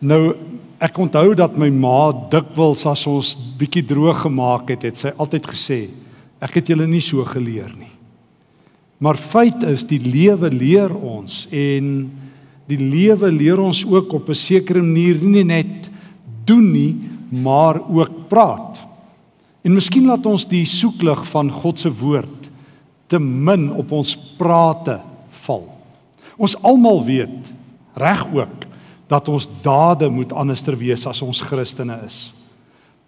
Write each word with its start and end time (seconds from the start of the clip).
Nou 0.00 0.34
ek 0.80 0.96
onthou 0.96 1.34
dat 1.36 1.58
my 1.60 1.68
ma 1.68 2.10
dikwels 2.32 2.86
as 2.88 3.04
ons 3.08 3.34
bietjie 3.60 3.84
droog 3.84 4.22
gemaak 4.24 4.72
het, 4.72 4.86
het 4.88 5.00
sy 5.00 5.12
altyd 5.20 5.48
gesê, 5.52 5.80
ek 6.40 6.56
het 6.56 6.72
julle 6.72 6.86
nie 6.88 7.02
so 7.04 7.24
geleer 7.28 7.68
nie. 7.76 7.92
Maar 9.00 9.20
feit 9.20 9.62
is 9.68 9.84
die 9.88 10.00
lewe 10.00 10.48
leer 10.52 10.92
ons 10.92 11.46
en 11.52 12.08
die 12.70 12.80
lewe 12.80 13.30
leer 13.32 13.60
ons 13.60 13.82
ook 13.84 14.12
op 14.12 14.28
'n 14.28 14.34
sekere 14.34 14.80
manier 14.80 15.20
nie 15.20 15.44
net 15.44 15.90
doen 16.44 16.72
nie, 16.72 16.96
maar 17.30 17.80
ook 17.80 18.28
praat. 18.28 18.78
En 19.64 19.74
miskien 19.74 20.06
laat 20.06 20.26
ons 20.26 20.46
die 20.48 20.64
soeklig 20.64 21.26
van 21.28 21.50
God 21.50 21.78
se 21.78 21.90
woord 21.92 22.50
te 23.08 23.18
min 23.18 23.70
op 23.72 23.92
ons 23.92 24.16
prate 24.38 25.00
val. 25.44 25.66
Ons 26.36 26.56
almal 26.62 27.04
weet 27.04 27.52
reg 27.94 28.24
ook 28.32 28.59
dat 29.10 29.28
ons 29.28 29.48
dade 29.62 30.08
moet 30.08 30.32
anderster 30.32 30.76
wees 30.78 31.06
as 31.10 31.22
ons 31.22 31.42
Christene 31.42 31.98
is. 32.06 32.30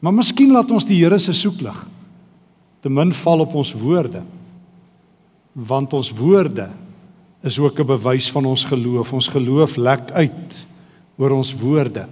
Maar 0.03 0.15
miskien 0.17 0.51
laat 0.51 0.71
ons 0.75 0.87
die 0.89 0.99
Here 0.99 1.19
se 1.23 1.35
soeklig 1.37 1.79
te 2.83 2.91
min 2.91 3.13
val 3.15 3.45
op 3.45 3.53
ons 3.55 3.71
woorde. 3.79 4.25
Want 5.55 5.93
ons 5.95 6.11
woorde 6.19 6.73
is 7.47 7.59
ook 7.59 7.79
'n 7.79 7.87
bewys 7.87 8.31
van 8.31 8.45
ons 8.45 8.65
geloof. 8.65 9.13
Ons 9.13 9.29
geloof 9.29 9.77
lek 9.77 10.11
uit 10.11 10.67
oor 11.19 11.31
ons 11.31 11.55
woorde. 11.55 12.07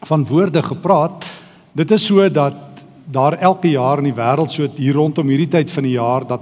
Van 0.00 0.26
woorde 0.26 0.62
gepraat, 0.62 1.24
dit 1.72 1.90
is 1.90 2.06
so 2.06 2.28
dat 2.28 2.56
daar 3.04 3.32
elke 3.32 3.68
jaar 3.68 3.98
in 3.98 4.04
die 4.04 4.20
wêreld 4.22 4.50
so 4.50 4.68
hier 4.76 4.94
rondom 4.94 5.28
hierdie 5.28 5.48
tyd 5.48 5.70
van 5.70 5.82
die 5.82 5.96
jaar 5.96 6.26
dat 6.26 6.40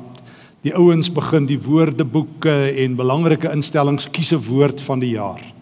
die 0.63 0.75
ouens 0.75 1.13
begin 1.13 1.47
die 1.47 1.61
woordeboeke 1.61 2.73
en 2.85 2.97
belangrike 2.97 3.51
instellings 3.53 4.11
kies 4.11 4.33
'n 4.33 4.45
woord 4.49 4.81
van 4.81 4.99
die 4.99 5.11
jaar. 5.11 5.54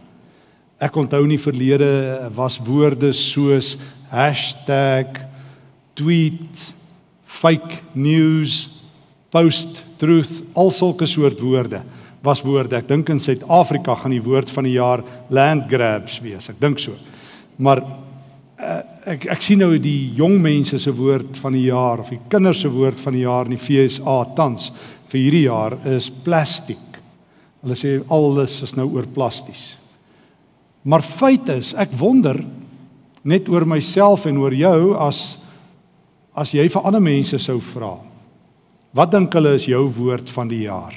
Ek 0.82 0.96
onthou 0.98 1.22
nie 1.26 1.38
verlede 1.38 2.30
was 2.34 2.58
woorde 2.58 3.12
soos 3.14 3.76
#tweet, 5.94 6.74
fake 7.24 7.82
news, 7.94 8.68
post 9.30 9.84
truth, 9.98 10.42
al 10.54 10.70
sulke 10.70 11.06
soort 11.06 11.40
woorde 11.40 11.82
was 12.22 12.42
woorde. 12.46 12.78
Ek 12.78 12.86
dink 12.88 13.10
in 13.10 13.20
Suid-Afrika 13.20 13.96
gaan 13.98 14.14
die 14.14 14.22
woord 14.22 14.50
van 14.54 14.68
die 14.68 14.76
jaar 14.76 15.02
land 15.34 15.66
grabs 15.70 16.20
wees. 16.22 16.48
Ek 16.52 16.60
dink 16.62 16.80
so. 16.82 16.94
Maar 17.62 17.82
uh, 17.82 18.78
ek 19.10 19.26
ek 19.34 19.42
sien 19.44 19.62
nou 19.62 19.74
die 19.82 20.12
jong 20.18 20.38
mense 20.42 20.78
se 20.78 20.94
woord 20.94 21.38
van 21.42 21.58
die 21.58 21.66
jaar 21.66 22.04
of 22.04 22.12
die 22.14 22.20
kinders 22.30 22.62
se 22.62 22.70
woord 22.72 23.00
van 23.02 23.18
die 23.18 23.24
jaar 23.24 23.50
in 23.50 23.56
die 23.56 23.62
FSA 23.62 24.16
tans 24.38 24.70
vir 25.10 25.18
hierdie 25.20 25.46
jaar 25.48 25.76
is 25.90 26.12
plastiek. 26.24 26.98
Hulle 27.62 27.78
sê 27.78 27.98
alles 28.10 28.60
is 28.64 28.76
nou 28.78 28.88
oor 28.94 29.06
plasties. 29.14 29.81
Maar 30.82 31.04
feit 31.06 31.48
is, 31.54 31.72
ek 31.78 31.94
wonder 31.98 32.40
net 33.22 33.46
oor 33.50 33.66
myself 33.68 34.26
en 34.26 34.40
oor 34.42 34.54
jou 34.54 34.94
as 34.98 35.38
as 36.32 36.54
jy 36.56 36.64
vir 36.72 36.86
ander 36.88 37.02
mense 37.04 37.36
sou 37.44 37.58
vra. 37.60 37.98
Wat 38.96 39.10
dink 39.12 39.34
hulle 39.36 39.52
is 39.58 39.66
jou 39.68 39.82
woord 39.98 40.30
van 40.32 40.48
die 40.48 40.62
jaar? 40.64 40.94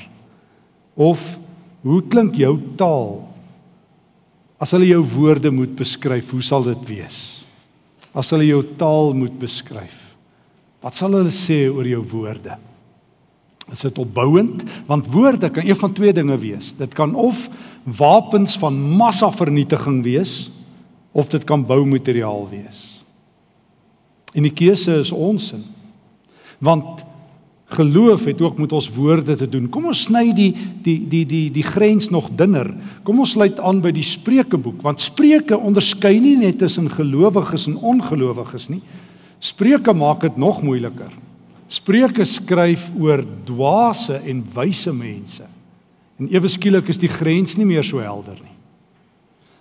Of 0.95 1.35
hoe 1.83 1.99
klink 2.07 2.37
jou 2.39 2.53
taal? 2.79 3.25
As 4.55 4.71
hulle 4.71 4.87
jou 4.87 5.01
woorde 5.17 5.51
moet 5.51 5.73
beskryf, 5.75 6.31
hoe 6.31 6.43
sal 6.43 6.63
dit 6.63 6.87
wees? 6.87 7.19
As 8.15 8.31
hulle 8.31 8.47
jou 8.47 8.61
taal 8.79 9.11
moet 9.13 9.35
beskryf, 9.35 10.15
wat 10.79 10.95
sal 10.95 11.17
hulle 11.19 11.33
sê 11.35 11.65
oor 11.67 11.87
jou 11.89 11.99
woorde? 12.15 12.55
Is 13.71 13.81
dit 13.81 13.97
opbouend 13.97 14.63
want 14.85 15.07
woorde 15.11 15.49
kan 15.49 15.65
een 15.65 15.75
van 15.75 15.93
twee 15.93 16.13
dinge 16.13 16.37
wees. 16.37 16.75
Dit 16.75 16.93
kan 16.93 17.15
of 17.15 17.49
wapens 17.83 18.57
van 18.57 18.79
massavernietiging 18.81 20.03
wees 20.03 20.51
of 21.11 21.27
dit 21.27 21.43
kan 21.43 21.65
boumateriaal 21.65 22.49
wees. 22.49 23.03
En 24.33 24.43
die 24.43 24.53
keuse 24.53 24.99
is 24.99 25.11
ons 25.11 25.53
in. 25.55 25.63
Want 26.59 27.05
geloof 27.75 28.25
het 28.25 28.41
ook 28.41 28.57
met 28.57 28.71
ons 28.71 28.89
woorde 28.93 29.35
te 29.35 29.49
doen. 29.49 29.69
Kom 29.69 29.87
ons 29.89 30.03
sny 30.05 30.29
die 30.35 30.51
die 30.83 30.99
die 31.09 31.25
die 31.25 31.47
die 31.51 31.65
grens 31.65 32.09
nog 32.13 32.29
dunner. 32.37 32.69
Kom 33.03 33.19
ons 33.19 33.33
sluit 33.35 33.59
aan 33.59 33.81
by 33.81 33.91
die 33.95 34.05
Spreukeboek 34.05 34.83
want 34.85 35.01
Spreuke 35.01 35.57
onderskei 35.57 36.19
nie 36.19 36.37
net 36.37 36.59
tussen 36.61 36.91
gelowiges 36.91 37.67
en 37.71 37.79
ongelowiges 37.81 38.69
nie. 38.69 38.81
Spreuke 39.39 39.93
maak 39.93 40.21
dit 40.21 40.37
nog 40.37 40.61
moeiliker. 40.61 41.11
Spreuke 41.75 42.25
skryf 42.27 42.87
oor 42.99 43.23
dwaase 43.47 44.21
en 44.23 44.43
wyse 44.55 44.93
mense. 44.95 45.45
En 46.19 46.29
ewe 46.31 46.47
skielik 46.51 46.87
is 46.93 47.01
die 47.01 47.11
grens 47.11 47.57
nie 47.59 47.67
meer 47.67 47.83
so 47.83 47.99
helder 48.03 48.37
nie. 48.39 48.53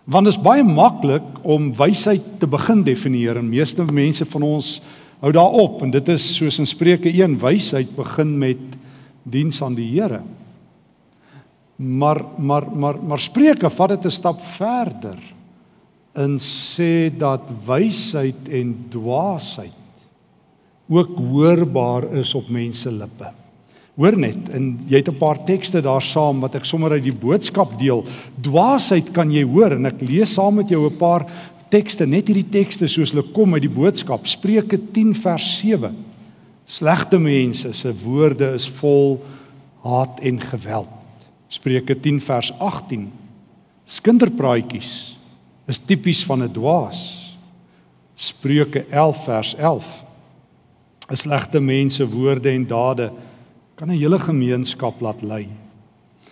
Want 0.05 0.29
dit 0.29 0.35
is 0.35 0.43
baie 0.45 0.65
maklik 0.67 1.25
om 1.43 1.73
wysheid 1.75 2.27
te 2.39 2.49
begin 2.51 2.85
definieer 2.85 3.41
en 3.41 3.49
meeste 3.49 3.87
mense 3.89 4.27
van 4.29 4.47
ons 4.47 4.77
hou 5.25 5.33
daarop 5.33 5.81
en 5.83 5.95
dit 5.95 6.09
is 6.13 6.27
soos 6.37 6.61
in 6.61 6.69
Spreuke 6.69 7.09
1 7.09 7.39
wysheid 7.41 7.95
begin 7.97 8.35
met 8.39 8.77
diens 9.25 9.63
aan 9.65 9.77
die 9.79 9.89
Here. 9.95 10.21
Maar 11.77 12.21
maar 12.39 12.69
maar 12.71 13.01
maar 13.01 13.23
Spreuke 13.25 13.71
vat 13.71 13.97
dit 13.97 14.05
'n 14.05 14.11
stap 14.11 14.41
verder 14.41 15.19
en 16.13 16.39
sê 16.39 17.11
dat 17.17 17.43
wysheid 17.67 18.49
en 18.49 18.77
dwaasheid 18.91 19.84
ook 20.89 21.17
hoorbaar 21.17 22.13
is 22.13 22.35
op 22.35 22.49
mense 22.49 22.93
lippe. 22.93 23.33
Hoor 23.95 24.17
net, 24.19 24.49
en 24.51 24.81
jy 24.91 24.99
het 24.99 25.09
'n 25.09 25.19
paar 25.19 25.45
tekste 25.45 25.81
daar 25.81 26.03
saam 26.03 26.41
wat 26.41 26.55
ek 26.55 26.65
sommer 26.65 26.91
uit 26.91 27.05
die 27.05 27.15
boodskap 27.15 27.79
deel. 27.79 28.05
Dwaasheid 28.41 29.13
kan 29.13 29.31
jy 29.31 29.45
hoor 29.45 29.73
en 29.73 29.87
ek 29.87 30.01
lees 30.01 30.35
saam 30.35 30.55
met 30.55 30.69
jou 30.69 30.91
'n 30.91 30.97
paar 30.97 31.27
tekste, 31.69 32.07
net 32.07 32.29
hierdie 32.29 32.51
tekste 32.51 32.89
soos 32.89 33.11
hulle 33.11 33.33
kom 33.33 33.55
uit 33.55 33.63
die 33.63 33.77
boodskap. 33.81 34.27
Spreuke 34.27 34.79
10 34.93 35.15
vers 35.15 35.59
7. 35.61 35.95
Slegte 36.67 37.19
mense 37.19 37.73
se 37.73 37.93
woorde 38.05 38.55
is 38.55 38.69
vol 38.69 39.23
haat 39.83 40.21
en 40.21 40.41
geweld. 40.41 40.89
Spreuke 41.49 42.01
10 42.01 42.21
vers 42.21 42.53
18. 42.59 43.13
Skinderpraatjies 43.85 45.17
is 45.69 45.79
tipies 45.79 46.25
van 46.25 46.43
'n 46.43 46.53
dwaas. 46.53 47.31
Spreuke 48.15 48.87
11 48.91 49.25
vers 49.25 49.55
11. 49.55 50.05
'n 51.11 51.17
slegte 51.17 51.61
mense 51.61 52.07
woorde 52.09 52.51
en 52.51 52.67
dade 52.67 53.13
kan 53.77 53.91
'n 53.91 53.99
hele 53.99 54.19
gemeenskap 54.19 55.01
laat 55.01 55.23
lei. 55.23 55.49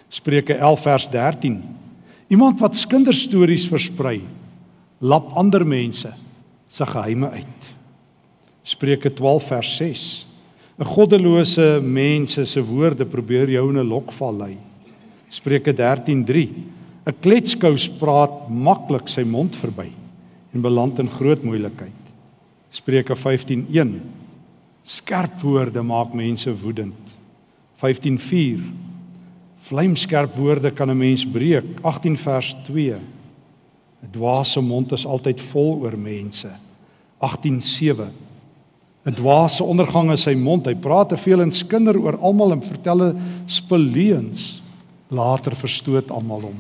Spreuke 0.09 0.55
11 0.55 0.83
vers 0.83 1.09
13. 1.11 1.63
Iemand 2.29 2.61
wat 2.61 2.87
kinderstories 2.87 3.69
versprei, 3.69 4.23
lap 4.99 5.33
ander 5.37 5.67
mense 5.67 6.13
se 6.69 6.87
geheime 6.87 7.31
uit. 7.31 7.63
Spreuke 8.63 9.13
12 9.13 9.47
vers 9.47 9.77
6. 9.77 10.27
'n 10.79 10.85
Goddelose 10.85 11.81
mense 11.83 12.45
se 12.45 12.65
woorde 12.65 13.05
probeer 13.05 13.51
jou 13.51 13.69
in 13.69 13.79
'n 13.79 13.89
lokval 13.89 14.37
lei. 14.37 14.57
Spreuke 15.29 15.73
13:3. 15.73 16.49
'n 17.07 17.15
Kletskous 17.21 17.89
praat 17.89 18.49
maklik 18.49 19.09
sy 19.09 19.23
mond 19.23 19.57
verby 19.57 19.91
en 20.55 20.61
beland 20.61 20.99
in 20.99 21.09
groot 21.09 21.43
moeilikheid. 21.43 21.93
Spreuke 22.71 23.17
15:1. 23.17 24.01
Skerp 24.83 25.41
woorde 25.41 25.83
maak 25.83 26.15
mense 26.15 26.51
woedend. 26.63 27.17
15:4 27.83 28.61
Vlamskerp 29.63 30.35
woorde 30.37 30.71
kan 30.71 30.91
'n 30.91 30.99
mens 30.99 31.27
breek. 31.27 31.65
18 31.83 32.17
vers 32.17 32.57
2 32.65 32.95
'n 34.03 34.11
Dwaase 34.11 34.61
mond 34.61 34.93
is 34.93 35.07
altyd 35.07 35.41
vol 35.41 35.81
oor 35.83 35.99
mense. 35.99 36.51
18:7 37.21 38.11
'n 39.07 39.15
Dwaase 39.15 39.65
ondergang 39.65 40.11
is 40.13 40.23
sy 40.23 40.35
mond. 40.35 40.67
Hy 40.67 40.75
praat 40.75 41.09
te 41.09 41.17
veel 41.17 41.41
en 41.43 41.51
skinder 41.51 41.99
oor 41.99 42.19
almal 42.19 42.53
en 42.53 42.63
vertel 42.63 43.15
speleuns. 43.47 44.63
Later 45.09 45.57
verstoot 45.57 46.11
almal 46.11 46.41
hom. 46.41 46.59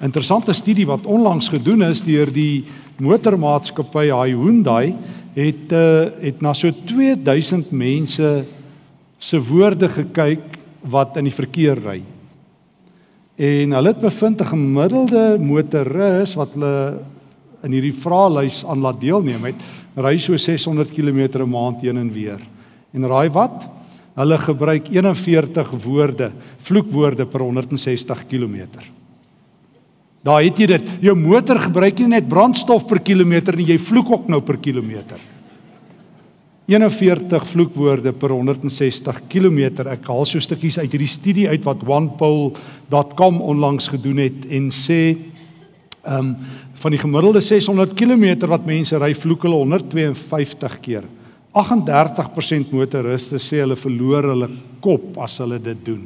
Interessante 0.00 0.52
studie 0.52 0.86
wat 0.86 1.06
onlangs 1.06 1.48
gedoen 1.48 1.82
is 1.82 2.02
deur 2.02 2.30
die 2.32 2.64
motormaatskappy 2.98 4.10
Hyundai 4.10 4.94
het 5.38 5.72
uh, 5.72 6.10
het 6.18 6.40
na 6.42 6.52
so 6.56 6.70
2000 6.70 7.70
mense 7.70 8.30
se 9.18 9.38
woorde 9.38 9.88
gekyk 9.88 10.56
wat 10.82 11.16
in 11.18 11.28
die 11.28 11.34
verkeer 11.34 11.78
ry. 11.82 12.00
En 13.38 13.74
hulle 13.76 13.92
het 13.92 14.02
bevind 14.02 14.40
'n 14.42 14.50
gemiddelde 14.50 15.38
motoris 15.38 16.34
wat 16.34 16.54
hulle 16.54 16.98
in 17.62 17.72
hierdie 17.72 17.94
vraelys 17.94 18.64
aan 18.66 18.80
laat 18.82 19.00
deelneem 19.00 19.44
het, 19.44 19.62
ry 19.96 20.18
so 20.18 20.36
600 20.36 20.90
km 20.90 21.38
'n 21.38 21.50
maand 21.50 21.80
heen 21.82 21.98
en 21.98 22.12
weer. 22.12 22.40
En 22.92 23.06
raai 23.06 23.30
wat? 23.30 23.68
Hulle 24.14 24.38
gebruik 24.38 24.88
41 24.88 25.70
woorde, 25.70 26.32
vloekwoorde 26.58 27.26
per 27.26 27.40
160 27.40 28.26
km. 28.26 28.66
Daar 30.26 30.42
het 30.42 30.58
jy 30.58 30.66
dit. 30.66 30.92
Jou 31.04 31.14
motor 31.16 31.60
gebruik 31.68 32.00
nie 32.02 32.12
net 32.16 32.28
brandstof 32.28 32.86
per 32.90 33.00
kilometer 33.00 33.56
nie, 33.56 33.70
jy 33.72 33.78
vloek 33.78 34.10
ook 34.10 34.28
nou 34.28 34.40
per 34.44 34.58
kilometer. 34.62 35.20
41 36.68 37.46
vloekwoorde 37.48 38.12
per 38.12 38.34
160 38.34 39.22
km. 39.32 39.86
Ek 39.88 40.10
haal 40.10 40.26
so 40.28 40.42
stukkies 40.42 40.76
uit 40.82 40.90
hierdie 40.90 41.08
studie 41.08 41.48
uit 41.48 41.64
wat 41.64 41.86
onepoll.com 41.86 43.40
onlangs 43.40 43.88
gedoen 43.94 44.20
het 44.26 44.48
en 44.52 44.68
sê 44.74 45.00
Ehm 46.08 46.18
um, 46.18 46.36
van 46.78 46.94
die 46.94 47.00
gemiddelde 47.00 47.40
600 47.42 47.94
km 47.98 48.46
wat 48.46 48.66
mense 48.66 48.98
ry, 49.02 49.10
vloek 49.18 49.42
hulle 49.42 49.56
152 49.58 50.76
keer. 50.80 51.08
38% 51.58 52.70
motoriste 52.70 53.40
sê 53.42 53.58
hulle 53.64 53.74
verloor 53.76 54.28
hulle 54.30 54.48
kop 54.80 55.18
as 55.18 55.40
hulle 55.42 55.58
dit 55.58 55.80
doen. 55.84 56.04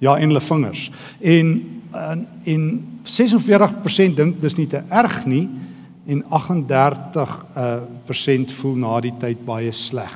Ja, 0.00 0.16
en 0.16 0.32
hulle 0.32 0.40
vingers. 0.40 0.88
En 1.20 1.52
en, 1.92 2.26
en 2.44 2.64
46% 3.04 4.14
dink 4.14 4.38
dis 4.42 4.56
nie 4.58 4.68
te 4.70 4.82
erg 4.88 5.24
nie 5.28 5.46
en 6.10 6.22
38% 6.26 7.16
uh, 7.56 7.82
persent 8.08 8.52
voel 8.60 8.78
na 8.82 8.96
die 9.04 9.12
tyd 9.20 9.42
baie 9.46 9.72
sleg. 9.74 10.14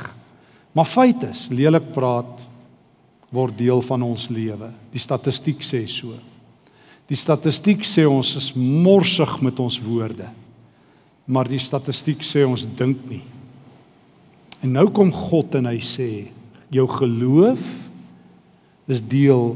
Maar 0.74 0.88
feit 0.90 1.22
is, 1.28 1.46
lelik 1.54 1.92
praat 1.94 2.40
word 3.34 3.58
deel 3.58 3.82
van 3.84 4.02
ons 4.06 4.26
lewe. 4.32 4.70
Die 4.94 5.02
statistiek 5.02 5.62
sê 5.66 5.84
so. 5.90 6.16
Die 7.10 7.18
statistiek 7.18 7.84
sê 7.86 8.06
ons 8.08 8.32
is 8.38 8.48
morsig 8.56 9.36
met 9.44 9.60
ons 9.62 9.76
woorde. 9.84 10.30
Maar 11.26 11.50
die 11.50 11.62
statistiek 11.62 12.24
sê 12.26 12.42
ons 12.46 12.66
dink 12.78 13.04
nie. 13.10 13.22
En 14.64 14.72
nou 14.78 14.88
kom 14.94 15.12
God 15.14 15.58
en 15.60 15.68
hy 15.68 15.78
sê 15.84 16.10
jou 16.74 16.86
geloof 16.90 17.83
is 18.86 19.00
deel 19.00 19.54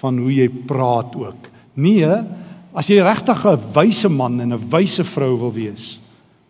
van 0.00 0.18
hoe 0.18 0.32
jy 0.32 0.48
praat 0.48 1.16
ook. 1.18 1.48
Nee, 1.74 2.08
as 2.72 2.88
jy 2.88 3.02
regtig 3.02 3.44
'n 3.44 3.72
wyse 3.74 4.08
man 4.08 4.40
en 4.40 4.52
'n 4.52 4.68
wyse 4.70 5.04
vrou 5.04 5.36
wil 5.38 5.52
wees, 5.52 6.00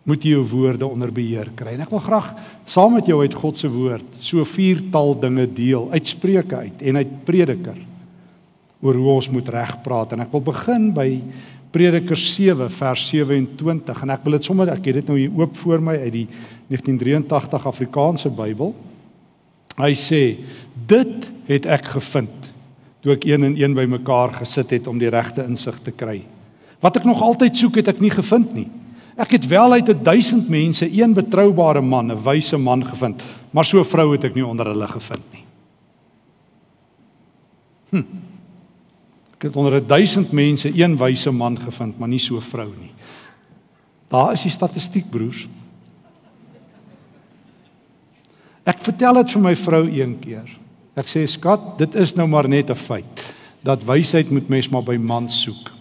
moet 0.03 0.23
jy 0.23 0.29
jou 0.29 0.43
woorde 0.43 0.87
onder 0.87 1.11
beheer 1.11 1.51
kry. 1.55 1.75
En 1.75 1.81
ek 1.81 1.89
wil 1.89 1.99
graag 1.99 2.35
saam 2.65 2.93
met 2.93 3.05
jou 3.05 3.21
uit 3.21 3.33
God 3.33 3.57
se 3.57 3.69
woord 3.69 4.17
so 4.19 4.43
viertal 4.43 5.19
dinge 5.19 5.45
deel 5.53 5.89
uit 5.91 6.07
Spreuke 6.07 6.55
uit 6.55 6.81
en 6.81 6.95
uit 6.95 7.25
Prediker 7.25 7.77
oor 8.81 8.95
hoe 8.95 9.09
ons 9.09 9.29
moet 9.29 9.49
reg 9.49 9.81
praat 9.83 10.13
en 10.15 10.21
ek 10.21 10.31
wil 10.31 10.41
begin 10.41 10.93
by 10.95 11.21
Prediker 11.69 12.17
7 12.17 12.69
vers 12.69 13.07
27 13.11 14.03
en 14.05 14.09
ek 14.09 14.23
wil 14.25 14.37
dit 14.39 14.47
sommer 14.47 14.71
ek 14.73 14.85
het 14.89 15.01
dit 15.01 15.11
nou 15.11 15.17
hier 15.19 15.33
oop 15.37 15.57
voor 15.57 15.83
my 15.83 15.97
uit 15.99 16.13
die 16.13 16.27
1983 16.69 17.65
Afrikaanse 17.69 18.29
Bybel. 18.33 18.73
Hy 19.79 19.93
sê 19.97 20.21
dit 20.89 21.29
het 21.49 21.65
ek 21.65 21.93
gevind 21.97 22.53
toe 22.99 23.13
ek 23.15 23.25
een 23.29 23.45
en 23.47 23.55
een 23.55 23.75
bymekaar 23.77 24.33
gesit 24.41 24.73
het 24.75 24.87
om 24.87 24.97
die 24.99 25.11
regte 25.11 25.45
insig 25.47 25.77
te 25.85 25.93
kry. 25.95 26.19
Wat 26.83 26.99
ek 26.99 27.07
nog 27.07 27.21
altyd 27.23 27.55
soek 27.55 27.79
het 27.79 27.93
ek 27.93 28.01
nie 28.03 28.11
gevind 28.11 28.51
nie. 28.57 28.67
Ek 29.19 29.35
het 29.35 29.47
wel 29.51 29.77
uit 29.79 29.91
1000 30.03 30.49
mense 30.51 30.87
een 30.87 31.13
betroubare 31.13 31.81
man, 31.81 32.11
'n 32.11 32.23
wyse 32.23 32.57
man 32.57 32.85
gevind, 32.85 33.23
maar 33.51 33.65
so 33.65 33.79
'n 33.79 33.85
vrou 33.85 34.11
het 34.11 34.23
ek 34.23 34.35
nie 34.35 34.45
onder 34.45 34.65
hulle 34.65 34.87
gevind 34.87 35.25
nie. 35.33 35.43
Hm. 37.89 38.05
Ek 39.33 39.41
het 39.41 39.55
onder 39.55 39.87
1000 39.87 40.31
mense 40.31 40.71
een 40.75 40.97
wyse 40.97 41.31
man 41.31 41.59
gevind, 41.59 41.99
maar 41.99 42.07
nie 42.07 42.19
so 42.19 42.35
'n 42.35 42.41
vrou 42.41 42.69
nie. 42.79 42.91
Daar 44.07 44.33
is 44.33 44.41
die 44.41 44.51
statistiek, 44.51 45.09
broers. 45.09 45.47
Ek 48.63 48.79
vertel 48.79 49.13
dit 49.13 49.31
vir 49.31 49.41
my 49.41 49.55
vrou 49.55 49.83
een 49.87 50.19
keer. 50.19 50.49
Ek 50.99 51.07
sê 51.07 51.23
skat, 51.29 51.77
dit 51.79 51.95
is 51.95 52.15
nou 52.17 52.27
maar 52.27 52.49
net 52.49 52.69
'n 52.69 52.75
feit 52.75 53.35
dat 53.63 53.83
wysheid 53.83 54.31
moet 54.31 54.49
mens 54.49 54.69
maar 54.69 54.83
by 54.83 54.95
mans 54.95 55.41
soek. 55.43 55.71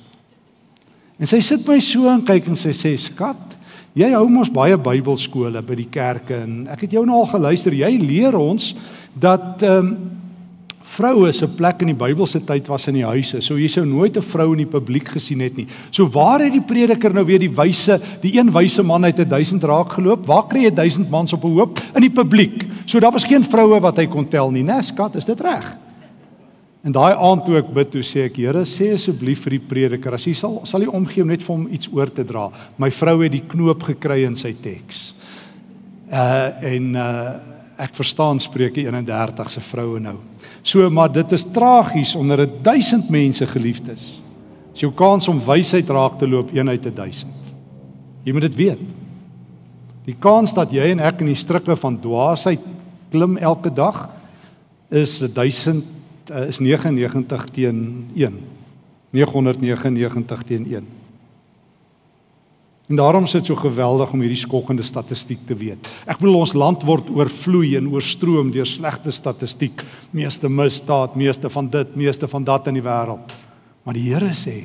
En 1.18 1.26
sy 1.26 1.40
sit 1.40 1.66
my 1.66 1.80
so 1.80 2.08
en 2.08 2.22
kyk 2.22 2.46
en 2.46 2.56
sy 2.56 2.70
sê 2.70 2.96
skat, 2.98 3.56
jy 3.94 4.12
hou 4.14 4.28
mos 4.28 4.50
baie 4.50 4.76
Bybelskole 4.76 5.62
by 5.62 5.74
die 5.74 5.88
kerke 5.90 6.42
en 6.42 6.68
ek 6.70 6.80
het 6.80 6.92
jou 6.92 7.04
nou 7.06 7.16
al 7.20 7.26
geluister. 7.26 7.74
Jy 7.74 7.98
leer 7.98 8.36
ons 8.38 8.74
dat 9.14 9.62
ehm 9.62 9.86
um, 9.86 10.17
vroue 10.96 11.32
se 11.32 11.46
plek 11.48 11.82
in 11.84 11.92
die 11.92 11.98
Bybelse 11.98 12.40
tyd 12.46 12.68
was 12.70 12.86
in 12.88 12.98
die 12.98 13.06
huise. 13.06 13.42
So 13.44 13.58
jy 13.58 13.68
sou 13.68 13.84
nooit 13.84 14.16
'n 14.16 14.22
vrou 14.22 14.52
in 14.52 14.64
die 14.64 14.72
publiek 14.72 15.08
gesien 15.08 15.40
het 15.40 15.56
nie. 15.56 15.66
So 15.90 16.08
waar 16.08 16.40
het 16.40 16.52
die 16.52 16.62
prediker 16.62 17.12
nou 17.14 17.24
weer 17.24 17.38
die 17.38 17.54
wyse, 17.54 18.00
die 18.22 18.38
een 18.38 18.50
wyse 18.52 18.82
man 18.82 19.04
uit 19.04 19.16
1000 19.16 19.64
raak 19.64 19.92
geloop? 19.92 20.26
Waar 20.26 20.48
kry 20.48 20.64
jy 20.64 20.70
1000 20.70 21.10
mans 21.10 21.32
op 21.32 21.44
'n 21.44 21.52
hoop 21.52 21.78
in 21.94 22.02
die 22.02 22.10
publiek? 22.10 22.66
So 22.86 23.00
daar 23.00 23.12
was 23.12 23.24
geen 23.24 23.44
vroue 23.44 23.80
wat 23.80 23.96
hy 23.96 24.06
kon 24.06 24.28
tel 24.28 24.50
nie, 24.50 24.62
né? 24.62 24.82
Skat, 24.82 25.16
is 25.16 25.26
dit 25.26 25.40
reg? 25.40 25.76
En 26.82 26.92
daai 26.92 27.14
aand 27.14 27.44
toe 27.44 27.58
ek 27.58 27.74
bid, 27.74 27.90
toe 27.90 28.02
sê 28.02 28.24
ek, 28.24 28.36
Here, 28.36 28.64
sê 28.64 28.92
asseblief 28.94 29.42
vir 29.44 29.50
die 29.50 29.66
prediker, 29.68 30.14
as 30.14 30.24
hy 30.24 30.32
sal 30.32 30.60
sal 30.64 30.80
hy 30.80 30.86
omgee 30.86 31.22
om 31.22 31.28
net 31.28 31.42
vir 31.42 31.56
hom 31.56 31.68
iets 31.70 31.88
oor 31.92 32.06
te 32.06 32.24
dra. 32.24 32.50
My 32.78 32.90
vrou 32.90 33.22
het 33.24 33.32
die 33.32 33.44
knoop 33.48 33.82
gekry 33.82 34.24
in 34.24 34.36
sy 34.36 34.54
teks. 34.62 35.14
Uh 36.08 36.50
en 36.62 36.94
uh 36.96 37.57
ek 37.78 37.94
verstaan 37.94 38.40
Spreuke 38.42 38.82
31 38.82 39.50
se 39.50 39.60
vroue 39.62 40.00
nou. 40.02 40.16
So 40.66 40.88
maar 40.90 41.12
dit 41.12 41.32
is 41.32 41.46
tragies 41.54 42.14
onder 42.14 42.46
'n 42.46 42.62
1000 42.62 43.10
mense 43.10 43.46
geliefdes. 43.46 44.22
As 44.72 44.80
jou 44.80 44.92
kans 44.92 45.28
om 45.28 45.40
wysheid 45.40 45.88
raak 45.88 46.18
te 46.18 46.28
loop 46.28 46.50
1 46.52 46.68
uit 46.68 46.96
1000. 46.96 47.26
Jy 48.24 48.32
moet 48.32 48.42
dit 48.42 48.54
weet. 48.54 48.78
Die 50.04 50.16
kans 50.18 50.54
dat 50.54 50.72
jy 50.72 50.90
en 50.90 51.00
ek 51.00 51.20
in 51.20 51.26
die 51.26 51.34
strikke 51.34 51.76
van 51.76 52.00
dwaasheid 52.00 52.60
klim 53.10 53.36
elke 53.36 53.72
dag 53.72 54.08
is 54.90 55.18
1000 55.18 55.84
uh, 56.30 56.48
is 56.48 56.58
99 56.58 57.44
teen 57.52 58.06
1. 58.14 58.38
999 59.10 60.42
teen 60.44 60.66
1. 60.66 60.97
En 62.88 62.96
daarom 62.96 63.24
is 63.24 63.34
dit 63.36 63.46
so 63.46 63.56
geweldig 63.56 64.12
om 64.12 64.20
hierdie 64.24 64.40
skokkende 64.40 64.82
statistiek 64.82 65.42
te 65.46 65.54
weet. 65.54 65.88
Ek 66.08 66.16
bedoel 66.22 66.40
ons 66.40 66.54
land 66.56 66.86
word 66.88 67.10
oorvloei 67.12 67.74
en 67.76 67.90
oorstroom 67.92 68.48
deur 68.54 68.66
slegte 68.66 69.12
statistiek, 69.12 69.84
meeste 70.16 70.48
misdaad, 70.48 71.16
meeste 71.20 71.50
van 71.52 71.68
dit, 71.68 71.96
meeste 71.96 72.28
van 72.28 72.44
dat 72.48 72.70
in 72.72 72.80
die 72.80 72.84
wêreld. 72.86 73.34
Maar 73.84 73.98
die 73.98 74.08
Here 74.08 74.32
sê 74.32 74.56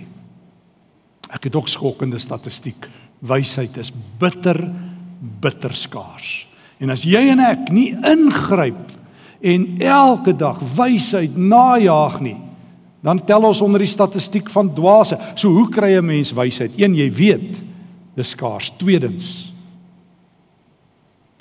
ek 1.34 1.50
het 1.50 1.56
ook 1.56 1.68
skokkende 1.68 2.20
statistiek. 2.22 2.88
Wysheid 3.20 3.78
is 3.82 3.92
bitter 4.20 4.62
bitter 5.44 5.76
skaars. 5.76 6.46
En 6.80 6.92
as 6.94 7.06
jy 7.08 7.22
en 7.32 7.42
ek 7.44 7.70
nie 7.72 7.92
ingryp 7.96 8.92
en 9.44 9.68
elke 9.84 10.34
dag 10.36 10.60
wysheid 10.76 11.36
najag 11.36 12.20
nie, 12.24 12.40
dan 13.04 13.20
tel 13.28 13.44
ons 13.50 13.62
onder 13.64 13.84
die 13.84 13.92
statistiek 13.92 14.48
van 14.52 14.72
dwaase. 14.76 15.20
So 15.36 15.52
hoe 15.52 15.68
kry 15.70 15.98
'n 15.98 16.06
mens 16.06 16.32
wysheid? 16.32 16.72
Een, 16.80 16.96
jy 16.96 17.12
weet, 17.12 17.73
dis 18.18 18.34
skaars. 18.36 18.72
Tweedens, 18.80 19.30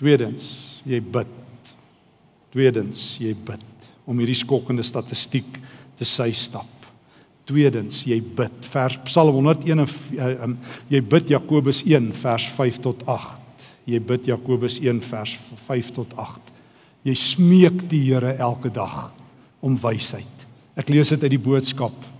tweedens, 0.01 0.47
jy 0.89 1.01
bid. 1.01 1.39
Tweedens, 2.53 3.03
jy 3.23 3.33
bid 3.37 3.69
om 4.09 4.19
hierdie 4.19 4.37
skokkende 4.37 4.85
statistiek 4.85 5.59
te 5.99 6.07
sy 6.09 6.31
stap. 6.37 6.69
Tweedens, 7.49 8.03
jy 8.07 8.19
bid. 8.21 8.55
Vers 8.73 8.99
Psalm 9.07 9.39
101 9.39 9.83
uh, 9.83 10.31
um, 10.47 10.57
jy 10.93 11.01
bid 11.15 11.33
Jakobus 11.33 11.83
1 11.87 12.13
vers 12.23 12.49
5 12.59 12.81
tot 12.85 13.05
8. 13.09 13.67
Jy 13.89 13.99
bid 14.07 14.29
Jakobus 14.31 14.79
1 14.83 15.01
vers 15.09 15.37
5 15.67 15.95
tot 15.97 16.15
8. 16.19 16.53
Jy 17.09 17.17
smeek 17.19 17.81
die 17.91 18.05
Here 18.05 18.37
elke 18.39 18.71
dag 18.71 19.11
om 19.63 19.75
wysheid. 19.83 20.47
Ek 20.79 20.91
lees 20.93 21.11
dit 21.13 21.25
uit 21.25 21.35
die 21.35 21.43
boodskap 21.43 21.97
uh, 21.97 22.12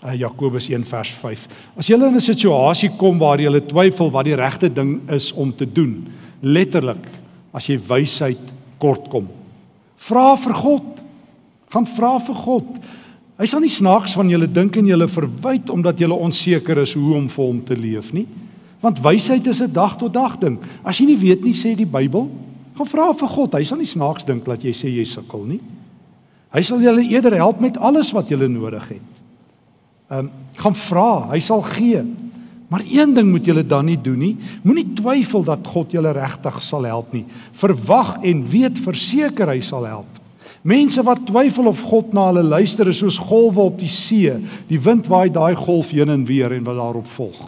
Jakobus 0.00 0.68
1 0.68 0.84
vers 0.88 1.10
5. 1.10 1.46
As 1.76 1.86
jy 1.86 1.94
in 1.94 2.14
'n 2.14 2.20
situasie 2.20 2.90
kom 2.96 3.18
waar 3.18 3.38
jy 3.38 3.60
twyfel 3.60 4.10
wat 4.10 4.24
die 4.24 4.34
regte 4.34 4.72
ding 4.72 5.00
is 5.10 5.32
om 5.32 5.52
te 5.54 5.66
doen, 5.66 6.08
letterlik 6.40 7.06
as 7.52 7.66
jy 7.66 7.78
wysheid 7.78 8.40
kort 8.78 9.08
kom, 9.10 9.28
vra 9.96 10.36
vir 10.36 10.54
God. 10.54 10.82
Gaan 11.70 11.86
vra 11.86 12.18
vir 12.18 12.34
God. 12.34 12.66
Hy 13.38 13.46
sal 13.46 13.60
nie 13.60 13.68
snaaks 13.68 14.14
van 14.14 14.28
julle 14.28 14.46
dink 14.46 14.76
en 14.76 14.86
julle 14.86 15.08
verwyd 15.08 15.70
omdat 15.70 15.98
julle 15.98 16.14
onseker 16.14 16.78
is 16.78 16.94
hoe 16.94 17.14
om 17.14 17.28
vir 17.28 17.44
hom 17.44 17.64
te 17.64 17.76
leef 17.76 18.12
nie. 18.12 18.26
Want 18.80 19.02
wysheid 19.02 19.46
is 19.46 19.60
'n 19.60 19.72
dag 19.72 19.96
tot 19.96 20.12
dag 20.12 20.38
ding. 20.38 20.58
As 20.84 20.98
jy 20.98 21.06
nie 21.06 21.16
weet 21.16 21.44
nie, 21.44 21.52
sê 21.52 21.76
die 21.76 21.86
Bybel, 21.86 22.28
Gaan 22.80 22.88
vra 22.88 23.10
vir 23.12 23.28
God. 23.28 23.54
Hy 23.58 23.66
sal 23.68 23.76
nie 23.76 23.88
snaaks 23.88 24.24
dink 24.24 24.46
dat 24.48 24.62
jy 24.64 24.72
sê 24.72 24.88
jy 24.88 25.04
sukkel 25.04 25.42
nie. 25.44 25.58
Hy 26.54 26.62
sal 26.64 26.80
julle 26.80 27.04
eerder 27.04 27.36
help 27.36 27.60
met 27.60 27.76
alles 27.76 28.08
wat 28.16 28.30
julle 28.32 28.48
nodig 28.48 28.86
het. 28.94 29.09
Ehm 30.10 30.26
um, 30.26 30.30
gaan 30.60 30.74
vra, 30.76 31.30
hy 31.30 31.38
sal 31.40 31.62
gee. 31.64 32.02
Maar 32.68 32.82
een 32.84 33.14
ding 33.14 33.30
moet 33.30 33.46
julle 33.48 33.62
dan 33.66 33.86
nie 33.88 33.98
doen 34.00 34.18
nie. 34.18 34.34
Moenie 34.62 34.92
twyfel 34.94 35.42
dat 35.46 35.66
God 35.66 35.94
julle 35.94 36.12
regtig 36.12 36.58
sal 36.62 36.84
help 36.84 37.14
nie. 37.16 37.24
Verwag 37.56 38.18
en 38.22 38.42
weet 38.46 38.78
verseker 38.78 39.48
hy 39.48 39.62
sal 39.64 39.86
help. 39.88 40.18
Mense 40.62 41.02
wat 41.02 41.24
twyfel 41.26 41.70
of 41.70 41.80
God 41.88 42.12
na 42.12 42.26
hulle 42.28 42.44
luister 42.44 42.90
is 42.92 43.00
soos 43.00 43.16
golwe 43.18 43.64
op 43.64 43.78
die 43.80 43.88
see. 43.90 44.34
Die 44.68 44.80
wind 44.82 45.08
waai 45.08 45.32
daai 45.32 45.56
golf 45.56 45.94
heen 45.96 46.12
en 46.12 46.26
weer 46.28 46.52
en 46.52 46.66
wat 46.68 46.76
daarop 46.76 47.08
volg. 47.16 47.40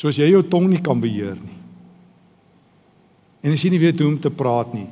Soos 0.00 0.18
jy 0.18 0.32
jou 0.32 0.42
tong 0.48 0.70
nie 0.72 0.80
kan 0.82 0.98
beheer 1.02 1.36
nie. 1.36 1.58
En 3.42 3.54
as 3.54 3.62
jy 3.62 3.74
nie 3.74 3.82
weet 3.82 4.00
hoe 4.00 4.08
om 4.08 4.18
te 4.22 4.30
praat 4.30 4.72
nie, 4.74 4.88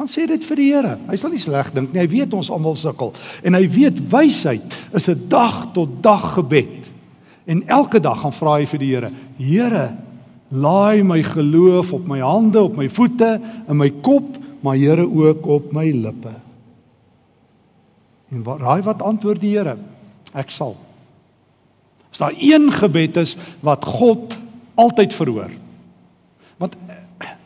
gaan 0.00 0.08
sê 0.08 0.24
dit 0.24 0.44
vir 0.48 0.56
die 0.56 0.68
Here. 0.72 0.94
Hy 1.10 1.16
sal 1.20 1.32
nie 1.34 1.42
sleg 1.42 1.72
dink 1.76 1.92
nie. 1.92 2.00
Hy 2.00 2.08
weet 2.08 2.36
ons 2.36 2.48
almal 2.52 2.76
sukkel 2.80 3.12
en 3.44 3.56
hy 3.58 3.66
weet 3.68 4.00
wysheid 4.08 4.76
is 4.96 5.08
'n 5.08 5.28
dag 5.28 5.72
tot 5.76 6.00
dag 6.02 6.34
gebed. 6.40 6.88
En 7.46 7.62
elke 7.68 8.00
dag 8.00 8.20
gaan 8.20 8.32
vra 8.32 8.56
hy 8.56 8.64
vir 8.64 8.78
die 8.78 8.94
Here: 8.94 9.10
Here, 9.36 9.96
laai 10.50 11.02
my 11.02 11.22
geloof 11.22 11.92
op 11.92 12.06
my 12.06 12.20
hande, 12.20 12.60
op 12.60 12.76
my 12.76 12.88
voete, 12.88 13.40
in 13.68 13.76
my 13.76 13.90
kop, 13.90 14.38
maar 14.62 14.76
Here 14.76 15.04
ook 15.04 15.46
op 15.46 15.72
my 15.72 15.90
lippe. 15.90 16.34
En 18.30 18.42
wat 18.42 18.60
raai 18.60 18.82
wat 18.82 19.02
antwoord 19.02 19.40
die 19.40 19.56
Here? 19.56 19.76
Ek 20.32 20.50
sal. 20.50 20.76
As 22.10 22.18
daar 22.18 22.34
een 22.40 22.72
gebed 22.72 23.16
is 23.16 23.36
wat 23.60 23.84
God 23.84 24.38
altyd 24.74 25.14
verhoor. 25.14 25.50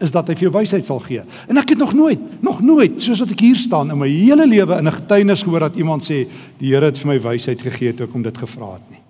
Is 0.03 0.11
dat 0.11 0.29
hy 0.29 0.35
vir 0.35 0.49
jou 0.49 0.55
wysheid 0.57 0.87
sal 0.87 0.99
gee. 1.05 1.23
En 1.49 1.61
ek 1.61 1.75
het 1.75 1.79
nog 1.79 1.93
nooit, 1.95 2.21
nog 2.43 2.61
nooit, 2.65 2.97
soos 3.03 3.21
wat 3.23 3.31
ek 3.31 3.45
hier 3.47 3.59
staan 3.59 3.93
in 3.95 4.01
my 4.01 4.09
hele 4.11 4.47
lewe 4.47 4.79
in 4.79 4.89
'n 4.89 4.99
getuienis 4.99 5.43
gehoor 5.43 5.61
dat 5.61 5.77
iemand 5.77 6.03
sê 6.03 6.27
die 6.59 6.75
Here 6.75 6.87
het 6.87 6.99
vir 6.99 7.09
my 7.09 7.21
wysheid 7.21 7.63
gegee 7.63 7.93
toe 7.95 8.07
ek 8.07 8.13
hom 8.13 8.23
dit 8.23 8.39
gevra 8.39 8.73
het 8.73 8.91
nie. 8.91 9.01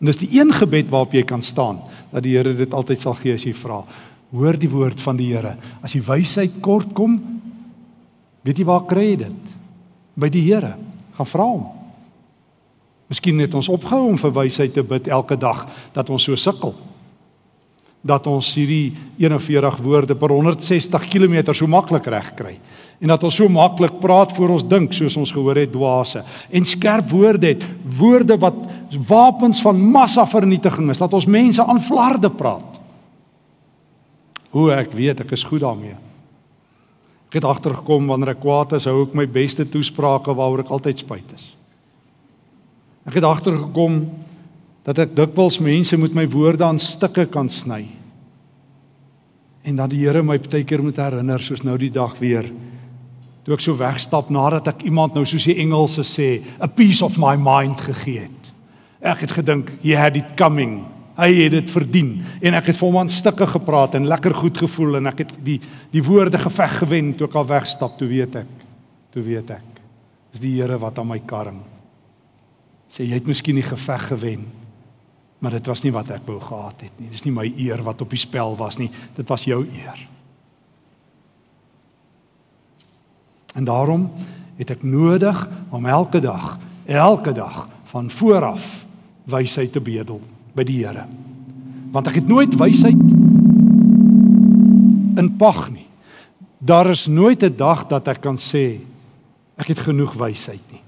En 0.00 0.06
dis 0.06 0.16
die 0.16 0.40
een 0.40 0.52
gebed 0.52 0.90
waarop 0.90 1.12
jy 1.12 1.22
kan 1.22 1.42
staan 1.42 1.80
dat 2.12 2.22
die 2.22 2.36
Here 2.36 2.54
dit 2.54 2.74
altyd 2.74 3.00
sal 3.00 3.14
gee 3.14 3.34
as 3.34 3.44
jy 3.44 3.54
vra. 3.54 3.84
Hoor 4.32 4.58
die 4.58 4.70
woord 4.70 5.00
van 5.00 5.16
die 5.16 5.32
Here. 5.32 5.56
As 5.82 5.92
die 5.92 6.02
wysheid 6.02 6.60
kort 6.60 6.92
kom, 6.92 7.40
weet 8.42 8.58
jy 8.58 8.64
waar 8.64 8.84
kry 8.86 9.10
jy 9.10 9.16
dit? 9.16 9.54
By 10.16 10.28
die 10.28 10.42
Here. 10.42 10.76
Gaan 11.16 11.26
vra 11.26 11.44
hom. 11.44 11.66
Miskien 13.08 13.38
het 13.38 13.54
ons 13.54 13.68
opgehou 13.68 14.08
om 14.08 14.18
vir 14.18 14.32
wysheid 14.32 14.74
te 14.74 14.82
bid 14.82 15.08
elke 15.08 15.36
dag 15.36 15.66
dat 15.94 16.10
ons 16.10 16.22
so 16.22 16.36
sukkel 16.36 16.74
dat 18.06 18.26
ons 18.30 18.48
hierdie 18.54 18.94
41 19.18 19.80
woorde 19.84 20.16
per 20.18 20.32
160 20.34 21.08
km 21.10 21.54
so 21.54 21.66
maklik 21.66 22.06
reg 22.12 22.32
kry. 22.38 22.54
En 23.02 23.12
dat 23.12 23.26
ons 23.26 23.36
so 23.36 23.48
maklik 23.52 23.98
praat 24.00 24.32
voor 24.36 24.54
ons 24.56 24.64
dink 24.64 24.94
soos 24.96 25.16
ons 25.20 25.32
gehoor 25.34 25.58
het 25.60 25.72
dwaase. 25.74 26.22
En 26.50 26.64
skerp 26.64 27.10
woorde 27.12 27.52
het 27.52 27.66
woorde 27.98 28.38
wat 28.40 28.56
wapens 29.08 29.60
van 29.64 29.80
massa 29.92 30.24
vernietiging 30.26 30.90
is. 30.90 31.02
Dat 31.02 31.12
ons 31.12 31.28
mense 31.28 31.62
aan 31.62 31.82
flarde 31.82 32.30
praat. 32.30 32.80
Hoe 34.54 34.70
ek 34.72 34.94
weet 34.96 35.20
ek 35.26 35.34
is 35.36 35.44
goed 35.44 35.60
daarmee. 35.66 35.98
Ek 37.28 37.40
het 37.40 37.44
agtergekom 37.44 38.06
wanneer 38.08 38.36
ek 38.36 38.40
kwaad 38.40 38.76
is 38.78 38.86
hou 38.88 39.02
ek 39.02 39.16
my 39.18 39.26
beste 39.28 39.66
toesprake 39.68 40.32
waaroor 40.32 40.64
ek 40.64 40.72
altyd 40.72 41.02
spyt 41.02 41.34
is. 41.36 41.50
Ek 43.06 43.18
het 43.18 43.26
agtergekom 43.26 44.06
dat 44.86 45.02
ek 45.02 45.16
dikwels 45.18 45.58
mense 45.58 45.98
met 45.98 46.14
my 46.14 46.28
woorde 46.30 46.64
aan 46.64 46.78
stukke 46.78 47.26
kan 47.26 47.50
sny. 47.50 47.82
En 49.66 49.80
dat 49.80 49.90
die 49.90 50.04
Here 50.04 50.22
my 50.22 50.38
baie 50.38 50.62
keer 50.64 50.82
moet 50.84 51.00
herinner 51.02 51.42
soos 51.42 51.64
nou 51.66 51.74
die 51.80 51.90
dag 51.90 52.14
weer 52.22 52.52
toe 53.46 53.54
ek 53.54 53.62
so 53.62 53.78
wegstap 53.78 54.26
nadat 54.34 54.72
ek 54.72 54.80
iemand 54.88 55.14
nou 55.14 55.22
soos 55.22 55.44
die 55.46 55.54
Engelse 55.62 56.02
sê, 56.02 56.40
a 56.58 56.66
piece 56.66 56.98
of 57.06 57.14
my 57.22 57.36
mind 57.38 57.78
gegee 57.78 58.24
het. 58.24 58.48
Ek 58.98 59.22
het 59.22 59.36
gedink 59.36 59.70
he 59.84 59.94
had 59.94 60.18
it 60.18 60.32
coming. 60.34 60.80
Hy 61.14 61.28
het 61.38 61.54
dit 61.54 61.70
verdien 61.70 62.10
en 62.42 62.58
ek 62.58 62.72
het 62.72 62.78
vir 62.80 62.88
hom 62.88 62.98
aan 63.04 63.12
stukke 63.12 63.46
gepraat 63.52 63.94
en 63.94 64.10
lekker 64.10 64.34
goed 64.34 64.58
gevoel 64.58 64.98
en 64.98 65.12
ek 65.12 65.22
het 65.22 65.36
die 65.46 65.60
die 65.94 66.02
woorde 66.02 66.42
geveg 66.42 66.74
gewen 66.82 67.14
toe 67.14 67.30
ek 67.30 67.38
al 67.38 67.46
wegstap, 67.54 67.94
toe 67.94 68.10
weet 68.10 68.42
ek. 68.42 68.50
Toe 69.14 69.22
weet 69.22 69.54
ek. 69.54 69.80
Dis 70.34 70.42
die 70.42 70.56
Here 70.58 70.82
wat 70.82 70.98
aan 70.98 71.08
my 71.14 71.22
karring. 71.22 71.62
Sê 72.90 73.06
jy 73.06 73.14
het 73.14 73.30
miskien 73.30 73.62
die 73.62 73.66
geveg 73.66 74.10
gewen 74.10 74.46
maar 75.46 75.54
dit 75.54 75.68
was 75.70 75.84
nie 75.84 75.92
wat 75.94 76.08
ek 76.10 76.24
wou 76.26 76.40
gehad 76.42 76.80
het 76.82 76.94
nie. 76.98 77.06
Dis 77.06 77.22
nie 77.22 77.30
my 77.30 77.44
eer 77.46 77.78
wat 77.86 78.00
op 78.02 78.10
die 78.10 78.18
spel 78.18 78.56
was 78.58 78.80
nie. 78.80 78.88
Dit 79.14 79.28
was 79.30 79.44
jou 79.46 79.60
eer. 79.62 80.00
En 83.54 83.68
daarom 83.68 84.08
het 84.58 84.72
ek 84.74 84.82
nodig 84.82 85.38
om 85.70 85.86
elke 85.86 86.18
dag, 86.24 86.56
elke 86.90 87.30
dag 87.30 87.68
van 87.92 88.10
vooraf 88.10 88.66
wysheid 89.30 89.70
te 89.70 89.78
bedel 89.78 90.18
by 90.58 90.66
die 90.66 90.80
Here. 90.82 91.06
Want 91.94 92.10
ek 92.10 92.18
het 92.24 92.26
nooit 92.26 92.58
wysheid 92.58 93.06
in 95.22 95.30
pag 95.38 95.70
nie. 95.70 95.86
Daar 96.58 96.90
is 96.90 97.06
nooit 97.06 97.46
'n 97.46 97.54
dag 97.54 97.86
dat 97.86 98.08
ek 98.08 98.20
kan 98.20 98.36
sê 98.36 98.80
ek 99.54 99.66
het 99.66 99.78
genoeg 99.78 100.18
wysheid 100.18 100.66
nie. 100.74 100.82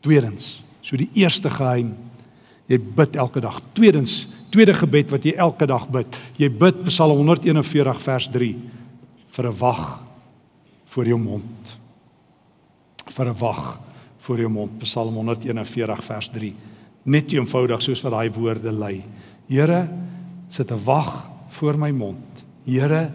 Tweedens, 0.00 0.62
so 0.82 0.96
die 0.96 1.10
eerste 1.14 1.48
geheim 1.48 1.96
Jy 2.72 2.78
bid 2.80 3.18
elke 3.20 3.42
dag. 3.44 3.58
Tweedens, 3.76 4.22
tweede 4.52 4.72
gebed 4.74 5.10
wat 5.12 5.26
jy 5.28 5.34
elke 5.36 5.66
dag 5.68 5.84
bid. 5.92 6.16
Jy 6.40 6.48
bid 6.48 6.80
Psalm 6.88 7.20
141 7.20 8.00
vers 8.00 8.28
3 8.32 8.54
vir 9.36 9.46
'n 9.48 9.58
wag 9.58 10.02
voor 10.86 11.06
jou 11.06 11.18
mond. 11.18 11.78
vir 13.12 13.28
'n 13.28 13.38
wag 13.38 13.80
voor 14.18 14.38
jou 14.38 14.48
mond. 14.48 14.78
Psalm 14.78 15.14
141 15.14 16.04
vers 16.04 16.30
3. 16.32 16.54
Net 17.04 17.32
eenvoudig 17.32 17.82
soos 17.82 18.02
wat 18.02 18.12
daai 18.12 18.30
woorde 18.30 18.72
lei. 18.72 19.04
Here, 19.48 19.88
sit 20.48 20.70
'n 20.70 20.84
wag 20.84 21.28
voor 21.48 21.78
my 21.78 21.90
mond. 21.90 22.44
Here, 22.64 23.12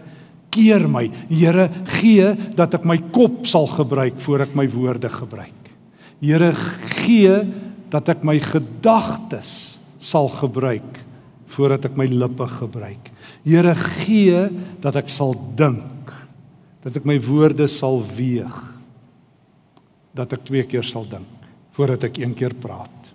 keer 0.50 0.88
my. 0.88 1.10
Here, 1.28 1.70
gee 1.84 2.34
dat 2.54 2.74
ek 2.74 2.84
my 2.84 2.98
kop 3.10 3.46
sal 3.46 3.66
gebruik 3.66 4.20
voor 4.20 4.40
ek 4.40 4.54
my 4.54 4.68
woorde 4.68 5.08
gebruik. 5.08 5.54
Here, 6.20 6.52
gee 7.04 7.67
dat 7.92 8.08
ek 8.12 8.24
my 8.26 8.36
gedagtes 8.42 9.78
sal 9.98 10.28
gebruik 10.38 11.02
voordat 11.48 11.88
ek 11.88 11.96
my 11.98 12.06
lippe 12.10 12.46
gebruik. 12.58 13.10
Here 13.46 13.74
gee 14.04 14.46
dat 14.82 14.98
ek 15.00 15.08
sal 15.10 15.32
dink, 15.58 16.12
dat 16.84 16.98
ek 17.00 17.08
my 17.08 17.16
woorde 17.24 17.66
sal 17.72 18.02
weeg, 18.14 18.56
dat 20.14 20.34
ek 20.36 20.44
twee 20.48 20.64
keer 20.68 20.86
sal 20.86 21.08
dink 21.08 21.34
voordat 21.78 22.08
ek 22.08 22.16
een 22.18 22.32
keer 22.34 22.56
praat. 22.58 23.12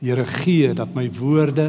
Here 0.00 0.24
gee 0.40 0.72
dat 0.76 0.94
my 0.96 1.10
woorde 1.12 1.68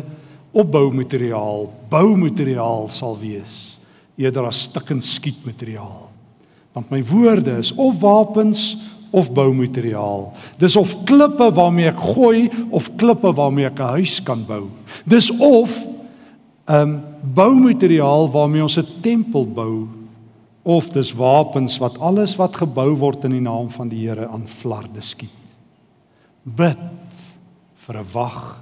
opboumateriaal, 0.55 1.67
boumateriaal 1.91 2.88
sal 2.95 3.17
wees 3.19 3.75
eerder 4.15 4.47
as 4.47 4.62
stikkend 4.69 5.03
skietmateriaal. 5.03 6.07
Want 6.75 6.91
my 6.91 7.01
woorde 7.07 7.57
is 7.59 7.74
of 7.75 8.00
wapens 8.00 8.77
of 9.12 9.31
boumateriaal. 9.31 10.33
Dis 10.57 10.75
of 10.75 10.95
klippe 11.03 11.51
waarmee 11.53 11.88
ek 11.88 12.00
gooi 12.00 12.50
of 12.69 12.89
klippe 12.95 13.33
waarmee 13.33 13.65
ek 13.65 13.79
'n 13.79 13.93
huis 14.00 14.24
kan 14.24 14.45
bou. 14.45 14.69
Dis 15.05 15.31
of 15.31 15.85
'n 16.67 16.74
um, 16.74 17.03
boumateriaal 17.33 18.31
waarmee 18.31 18.62
ons 18.62 18.77
'n 18.77 18.88
tempel 19.01 19.45
bou 19.47 19.88
of 20.63 20.89
dis 20.89 21.13
wapens 21.13 21.77
wat 21.77 22.00
alles 22.00 22.35
wat 22.35 22.55
gebou 22.55 22.95
word 22.97 23.24
in 23.24 23.31
die 23.31 23.41
naam 23.41 23.69
van 23.69 23.89
die 23.89 24.07
Here 24.07 24.27
aan 24.27 24.47
flarde 24.47 25.01
skiet. 25.01 25.29
Bid 26.43 26.77
vir 27.75 27.97
'n 27.97 28.12
wag 28.13 28.62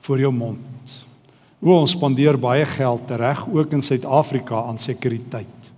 voor 0.00 0.18
jou 0.18 0.32
mond. 0.32 1.06
O 1.62 1.80
ons 1.80 1.90
spandeer 1.90 2.38
baie 2.38 2.66
geld 2.66 3.10
reg 3.10 3.46
ook 3.48 3.72
in 3.72 3.82
Suid-Afrika 3.82 4.66
aan 4.68 4.78
sekuriteit. 4.78 5.70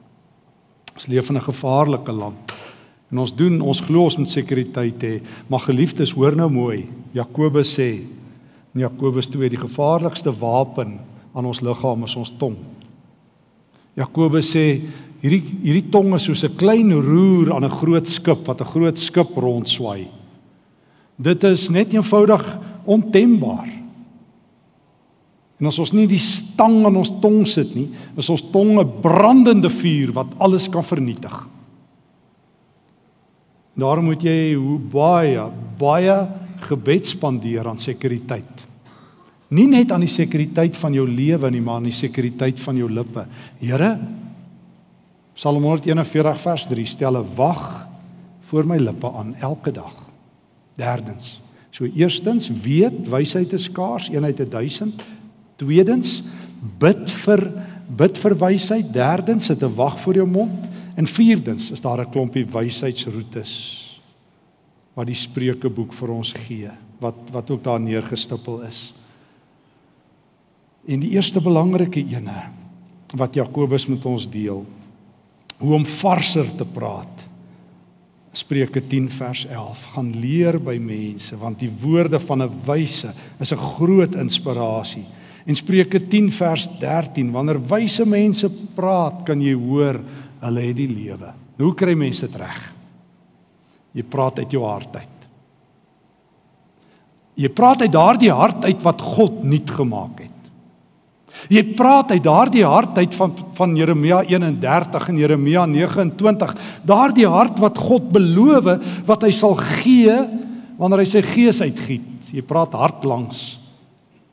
Ons 0.95 1.07
leef 1.07 1.29
in 1.29 1.37
'n 1.37 1.43
gevaarlike 1.43 2.13
land. 2.13 2.58
En 3.09 3.23
ons 3.25 3.35
doen 3.35 3.61
ons 3.65 3.81
glo 3.81 4.05
ons 4.05 4.19
moet 4.21 4.31
sekuriteit 4.31 5.05
hê. 5.05 5.15
Maar 5.49 5.65
geliefdes, 5.69 6.13
hoor 6.17 6.37
nou 6.37 6.49
mooi. 6.53 6.87
Jakobus 7.17 7.73
sê 7.79 8.05
in 8.75 8.85
Jakobus 8.85 9.31
2 9.33 9.49
die 9.49 9.61
gevaarlikste 9.61 10.33
wapen 10.39 10.99
aan 11.33 11.49
ons 11.49 11.63
liggaam 11.65 12.05
is 12.05 12.17
ons 12.21 12.33
tong. 12.41 12.59
Jakobus 13.99 14.53
sê 14.53 14.65
hierdie 15.23 15.41
hierdie 15.65 15.89
tong 15.91 16.13
is 16.15 16.29
soos 16.29 16.45
'n 16.45 16.57
klein 16.57 16.93
roer 16.93 17.55
aan 17.55 17.65
'n 17.65 17.79
groot 17.81 18.07
skip 18.07 18.47
wat 18.47 18.61
'n 18.61 18.73
groot 18.73 18.99
skip 18.99 19.35
rondswaai. 19.37 20.09
Dit 21.19 21.45
is 21.45 21.71
net 21.71 21.93
eenvoudig 21.93 22.59
ontembaar. 22.85 23.69
En 25.59 25.67
as 25.67 25.79
ons 25.79 25.93
nie 25.93 26.07
die 26.07 26.19
stang 26.19 26.85
aan 26.87 26.97
ons 26.97 27.11
tong 27.21 27.47
sit 27.47 27.75
nie, 27.75 27.89
is 28.17 28.29
ons 28.31 28.43
tong 28.53 28.79
'n 28.79 29.01
brandende 29.03 29.71
vuur 29.71 30.13
wat 30.13 30.27
alles 30.39 30.69
kan 30.69 30.85
vernietig. 30.85 31.49
Daarom 33.79 34.09
moet 34.11 34.23
jy 34.27 34.55
hoe 34.59 34.79
baie 34.79 35.45
baie 35.79 36.17
gebed 36.67 37.07
spandeer 37.07 37.69
aan 37.71 37.79
sekuriteit. 37.79 38.65
Nie 39.55 39.69
net 39.71 39.93
aan 39.95 40.03
die 40.03 40.11
sekuriteit 40.11 40.77
van 40.77 40.93
jou 40.93 41.07
lewe 41.07 41.51
nie, 41.51 41.61
maar 41.63 41.79
aan 41.79 41.87
die 41.87 41.95
sekuriteit 41.95 42.59
van 42.61 42.77
jou 42.77 42.89
lippe. 42.91 43.25
Here 43.63 43.93
Psalm 45.39 45.63
141 45.63 46.41
vers 46.43 46.67
3 46.67 46.85
stel 46.87 47.17
'n 47.17 47.29
wag 47.37 47.87
voor 48.51 48.67
my 48.67 48.77
lippe 48.77 49.07
aan 49.13 49.35
elke 49.39 49.71
dag. 49.71 49.95
Derdens. 50.75 51.41
So 51.71 51.85
eerstens 51.85 52.51
weet 52.51 53.09
wysheid 53.09 53.53
is 53.53 53.65
skaars, 53.65 54.09
eenheid 54.09 54.41
'n 54.41 54.51
1000. 54.51 55.05
Tweedens 55.57 56.23
bid 56.79 57.11
vir 57.11 57.53
bid 57.87 58.19
vir 58.19 58.35
wysheid. 58.39 58.93
Derdens 58.93 59.45
sit 59.45 59.63
'n 59.63 59.75
wag 59.75 60.01
voor 60.01 60.15
jou 60.15 60.27
mond. 60.27 60.68
En 60.99 61.07
vierdens 61.07 61.71
is 61.71 61.81
daar 61.81 62.01
'n 62.01 62.11
klompie 62.11 62.47
wysheidsroetes 62.47 63.53
wat 64.95 65.07
die 65.07 65.15
Spreukeboek 65.15 65.93
vir 65.93 66.11
ons 66.11 66.33
gee, 66.33 66.71
wat 66.99 67.15
wat 67.31 67.51
ook 67.51 67.63
daar 67.63 67.81
neergestipel 67.81 68.63
is. 68.63 68.95
En 70.87 71.01
die 71.01 71.11
eerste 71.11 71.41
belangrike 71.41 72.01
ene 72.01 72.43
wat 73.17 73.35
Jakobus 73.35 73.87
met 73.87 74.05
ons 74.05 74.31
deel, 74.31 74.67
hoe 75.59 75.75
om 75.75 75.85
varser 75.85 76.55
te 76.57 76.65
praat. 76.65 77.27
Spreuke 78.33 78.87
10 78.87 79.11
vers 79.11 79.47
11 79.47 79.85
gaan 79.85 80.11
leer 80.21 80.59
by 80.61 80.77
mense 80.79 81.37
want 81.37 81.59
die 81.59 81.71
woorde 81.81 82.21
van 82.21 82.43
'n 82.43 82.53
wyse 82.67 83.13
is 83.41 83.53
'n 83.53 83.57
groot 83.57 84.15
inspirasie. 84.15 85.07
En 85.47 85.55
Spreuke 85.55 86.09
10 86.09 86.33
vers 86.33 86.69
13 86.79 87.31
wanneer 87.31 87.67
wyse 87.67 88.07
mense 88.07 88.51
praat, 88.75 89.23
kan 89.25 89.41
jy 89.41 89.55
hoor 89.55 90.01
hulle 90.45 90.65
het 90.69 90.79
die 90.79 90.91
lewe. 90.91 91.33
Hoe 91.59 91.75
kry 91.75 91.95
mense 91.99 92.27
dit 92.27 92.37
reg? 92.39 92.59
Jy 93.97 94.05
praat 94.07 94.39
uit 94.43 94.53
jou 94.55 94.65
hart 94.67 94.97
uit. 94.97 95.15
Jy 97.39 97.51
praat 97.55 97.85
uit 97.85 97.95
daardie 97.95 98.33
hart 98.35 98.67
uit 98.67 98.83
wat 98.83 99.03
God 99.15 99.45
nuut 99.47 99.71
gemaak 99.71 100.25
het. 100.25 100.35
Jy 101.53 101.63
praat 101.79 102.11
uit 102.11 102.25
daardie 102.25 102.65
hart 102.67 102.99
uit 102.99 103.15
van 103.15 103.35
van 103.59 103.77
Jeremia 103.79 104.21
31 104.27 105.09
en 105.11 105.19
Jeremia 105.19 105.65
29, 105.67 106.53
daardie 106.87 107.27
hart 107.31 107.59
wat 107.63 107.79
God 107.79 108.11
beloof 108.15 108.69
wat 109.07 109.27
hy 109.27 109.33
sal 109.35 109.55
gee 109.59 110.15
wanneer 110.79 111.03
hy 111.03 111.09
sy 111.11 111.23
gees 111.27 111.63
uitgiet. 111.63 112.31
Jy 112.35 112.43
praat 112.47 112.75
hart 112.79 113.07
langs 113.07 113.59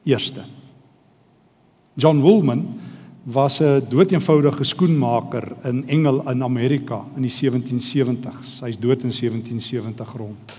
eerste. 0.05 0.45
John 1.97 2.21
Woolman 2.21 2.65
was 3.25 3.59
'n 3.59 3.83
doeteenvoudige 3.89 4.63
skoenmaker 4.63 5.51
in 5.63 5.87
Engel 5.87 6.29
in 6.29 6.43
Amerika 6.43 7.05
in 7.15 7.21
die 7.21 7.31
1770s. 7.31 8.59
Hy's 8.61 8.79
dood 8.79 9.03
in 9.03 9.11
1770 9.11 10.13
rond. 10.17 10.53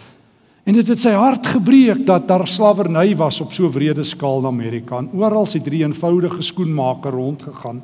En 0.63 0.73
dit 0.73 0.87
het 0.87 1.01
sy 1.01 1.11
hart 1.11 1.47
gebreek 1.47 2.07
dat 2.07 2.29
daar 2.29 2.49
slawerny 2.49 3.17
was 3.17 3.41
op 3.41 3.53
so 3.53 3.71
wrede 3.71 4.05
skaal 4.05 4.39
in 4.39 4.47
Amerika. 4.47 4.99
En 4.99 5.11
oral 5.15 5.45
het 5.45 5.53
hierdie 5.53 5.85
eenvoudige 5.85 6.43
skoenmaker 6.43 7.11
rondgegaan 7.11 7.83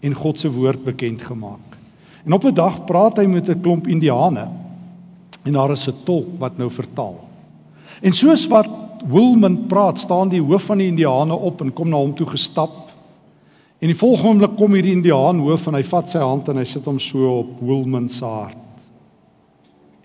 en 0.00 0.14
God 0.14 0.38
se 0.38 0.50
woord 0.50 0.84
bekend 0.84 1.22
gemaak. 1.22 1.76
En 2.24 2.32
op 2.32 2.44
'n 2.44 2.54
dag 2.54 2.84
praat 2.84 3.16
hy 3.16 3.24
met 3.24 3.48
'n 3.48 3.60
klomp 3.60 3.86
Indiane 3.86 4.48
en 5.42 5.52
daar 5.52 5.70
is 5.70 5.86
'n 5.86 5.94
tolk 6.04 6.26
wat 6.38 6.58
nou 6.58 6.70
vertaal. 6.70 7.28
En 8.00 8.12
soos 8.12 8.46
wat 8.46 8.68
Wilman 9.06 9.66
praat, 9.66 9.98
staan 9.98 10.28
die 10.28 10.42
hoof 10.42 10.62
van 10.62 10.78
die 10.78 10.86
Indiane 10.86 11.34
op 11.34 11.60
en 11.60 11.72
kom 11.72 11.88
na 11.88 11.96
hom 11.96 12.14
toe 12.14 12.26
gestap. 12.26 12.85
En 13.76 13.90
die 13.92 13.98
volgende 13.98 14.28
oomblik 14.30 14.54
kom 14.56 14.76
hierdie 14.76 14.94
Indiaan 14.96 15.42
hoof 15.44 15.66
en 15.68 15.76
hy 15.76 15.82
vat 15.84 16.08
sy 16.08 16.22
hand 16.22 16.48
en 16.48 16.60
hy 16.62 16.64
sit 16.68 16.86
hom 16.88 17.00
so 17.02 17.28
op 17.42 17.58
Wilman 17.60 18.08
se 18.12 18.24
hart. 18.24 18.62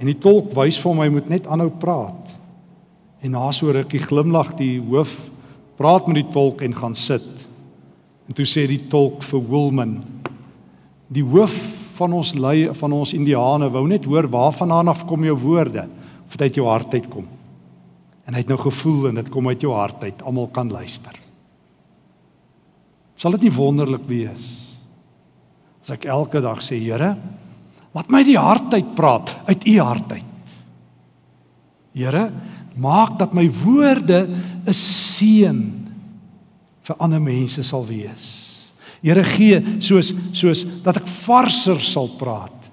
En 0.02 0.10
die 0.10 0.18
tolk 0.20 0.52
wys 0.58 0.80
vir 0.82 0.92
hom 0.92 1.04
hy 1.04 1.12
moet 1.14 1.30
net 1.32 1.48
aanhou 1.48 1.70
praat. 1.80 2.34
En 3.22 3.36
na 3.38 3.52
so 3.56 3.72
rukkie 3.72 4.02
glimlag 4.02 4.56
die 4.60 4.76
hoof, 4.82 5.14
praat 5.80 6.10
met 6.10 6.20
die 6.20 6.32
tolk 6.34 6.66
en 6.66 6.76
gaan 6.76 6.98
sit. 6.98 7.46
En 8.28 8.36
toe 8.36 8.48
sê 8.50 8.66
die 8.68 8.82
tolk 8.92 9.24
vir 9.24 9.46
Wilman: 9.48 10.02
"Die 11.08 11.24
hoof 11.24 11.56
van 11.96 12.14
ons 12.18 12.34
lei 12.36 12.74
van 12.74 12.94
ons 12.98 13.14
Indiane 13.14 13.70
wou 13.70 13.88
net 13.88 14.06
hoor 14.06 14.28
waarvandaan 14.28 14.90
af 14.90 15.06
kom 15.06 15.24
jou 15.24 15.38
woorde 15.38 15.88
of 16.28 16.36
dit 16.36 16.42
uit 16.42 16.56
jou 16.56 16.68
hart 16.68 16.94
uitkom." 16.94 17.28
En 18.26 18.34
hy 18.34 18.40
het 18.40 18.50
nou 18.50 18.60
gevoel 18.60 19.10
en 19.10 19.16
dit 19.16 19.30
kom 19.30 19.48
uit 19.48 19.62
jou 19.62 19.74
hart 19.74 20.04
uit. 20.04 20.22
Almal 20.24 20.48
kan 20.48 20.72
luister. 20.72 21.21
Sal 23.22 23.38
dit 23.38 23.46
nie 23.46 23.54
wonderlik 23.54 24.08
wees 24.10 24.58
as 25.82 25.96
ek 25.96 26.06
elke 26.14 26.38
dag 26.42 26.60
sê, 26.62 26.76
Here, 26.78 27.16
Laat 27.92 28.12
my 28.12 28.22
die 28.24 28.40
hart 28.40 28.72
uit 28.76 28.94
praat 28.96 29.34
uit 29.50 29.66
u 29.68 29.76
hart 29.84 30.14
uit. 30.16 30.54
Here, 31.92 32.30
maak 32.80 33.18
dat 33.20 33.34
my 33.36 33.50
woorde 33.52 34.28
'n 34.66 34.74
seën 34.74 35.60
vir 36.82 36.96
ander 37.00 37.20
mense 37.20 37.64
sal 37.64 37.86
wees. 37.86 38.72
Here 39.04 39.24
gee 39.24 39.82
soos 39.82 40.14
soos 40.32 40.66
dat 40.84 40.98
ek 40.98 41.08
varser 41.08 41.80
sal 41.84 42.08
praat. 42.18 42.72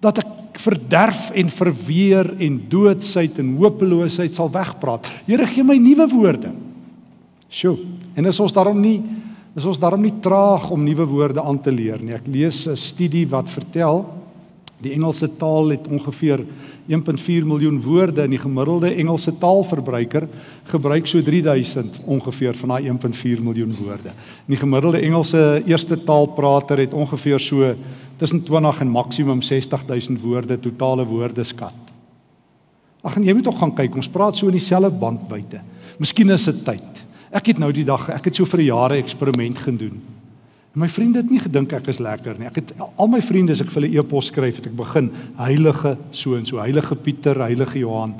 Dat 0.00 0.18
ek 0.18 0.58
verderf 0.58 1.30
en 1.30 1.48
verweer 1.48 2.34
en 2.40 2.68
doodsheid 2.68 3.38
en 3.38 3.56
hopeloosheid 3.56 4.34
sal 4.34 4.50
wegpraat. 4.50 5.06
Here 5.26 5.46
gee 5.46 5.62
my 5.62 5.76
nuwe 5.76 6.08
woorde. 6.08 6.52
Sjoe, 7.48 7.78
en 8.16 8.26
is 8.26 8.40
ons 8.40 8.52
daarom 8.52 8.80
nie 8.80 9.02
is 9.56 9.64
ons 9.64 9.80
daarom 9.80 10.02
nie 10.02 10.14
traag 10.20 10.70
om 10.70 10.84
nuwe 10.84 11.06
woorde 11.08 11.42
aan 11.42 11.58
te 11.62 11.72
leer 11.72 12.02
nie. 12.02 12.14
Ek 12.14 12.26
lees 12.26 12.66
'n 12.68 12.76
studie 12.76 13.26
wat 13.28 13.48
vertel 13.48 14.04
Die 14.84 14.92
Engelse 14.92 15.30
taal 15.40 15.70
het 15.72 15.86
ongeveer 15.88 16.42
1.4 16.92 17.46
miljoen 17.48 17.78
woorde 17.80 18.26
en 18.26 18.34
die 18.34 18.40
gemiddelde 18.40 18.90
Engelse 18.92 19.32
taalverbruiker 19.40 20.26
gebruik 20.68 21.08
so 21.08 21.22
3000 21.24 21.96
ongeveer 22.04 22.58
van 22.60 22.74
daai 22.74 22.90
1.4 22.90 23.40
miljoen 23.42 23.72
woorde. 23.78 24.12
En 24.12 24.52
die 24.52 24.60
gemiddelde 24.60 25.00
Engelse 25.00 25.62
eerste 25.64 25.96
taalprater 26.04 26.84
het 26.84 26.92
ongeveer 26.92 27.40
so 27.40 27.72
tussen 28.20 28.44
20 28.44 28.80
en 28.84 28.92
maksimum 28.92 29.42
60000 29.42 30.20
woorde 30.20 30.60
totale 30.60 31.08
woordeskat. 31.08 31.74
Ag 33.00 33.16
en 33.16 33.24
jy 33.24 33.32
moet 33.32 33.48
tog 33.48 33.58
gaan 33.58 33.72
kyk, 33.76 33.96
ons 33.96 34.12
praat 34.12 34.36
so 34.36 34.50
in 34.50 34.58
dieselfde 34.58 34.92
band 34.92 35.24
buite. 35.28 35.62
Miskien 35.98 36.30
is 36.34 36.44
dit 36.44 36.64
tyd. 36.66 37.05
Ek 37.30 37.46
het 37.46 37.58
nou 37.58 37.72
die 37.72 37.84
dag, 37.84 38.08
ek 38.08 38.24
het 38.30 38.34
so 38.38 38.44
vir 38.44 38.60
jare 38.60 39.00
eksperiment 39.00 39.58
gedoen. 39.58 40.00
En 40.76 40.82
my 40.82 40.88
vriende 40.92 41.22
het 41.22 41.30
nie 41.30 41.40
gedink 41.40 41.72
ek 41.72 41.88
is 41.88 41.98
lekker 42.04 42.36
nie. 42.38 42.46
Ek 42.50 42.60
het 42.60 42.72
al 42.84 43.08
my 43.08 43.22
vriende 43.24 43.54
as 43.56 43.62
ek 43.64 43.70
vir 43.72 43.82
hulle 43.82 44.00
e-pos 44.02 44.28
skryf, 44.28 44.60
het 44.60 44.66
ek 44.68 44.76
begin 44.76 45.10
heilige 45.38 45.96
so 46.12 46.36
en 46.36 46.44
so, 46.44 46.60
heilige 46.60 46.98
Pieter, 47.00 47.40
heilige 47.40 47.80
Johan. 47.80 48.12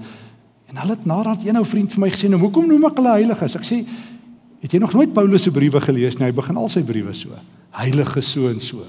En 0.73 0.81
hulle 0.81 0.97
het 0.97 1.05
nadat 1.05 1.45
een 1.45 1.61
ou 1.61 1.65
vriend 1.69 1.93
vir 1.93 2.01
my 2.01 2.11
gesê, 2.11 2.31
"Nou 2.31 2.41
hoekom 2.41 2.67
noem 2.67 2.87
ek 2.87 2.97
hulle 2.97 3.13
heiliges?" 3.13 3.57
Ek 3.57 3.65
sê, 3.65 3.87
"Het 4.61 4.73
jy 4.73 4.79
nog 4.79 4.95
nooit 4.95 5.13
Paulus 5.13 5.43
se 5.43 5.51
briewe 5.51 5.81
gelees 5.81 6.19
nie? 6.19 6.27
Hy 6.27 6.33
begin 6.33 6.57
al 6.57 6.69
sy 6.69 6.83
briewe 6.83 7.15
so, 7.15 7.29
heilige 7.71 8.23
so 8.23 8.49
en 8.49 8.61
so." 8.61 8.85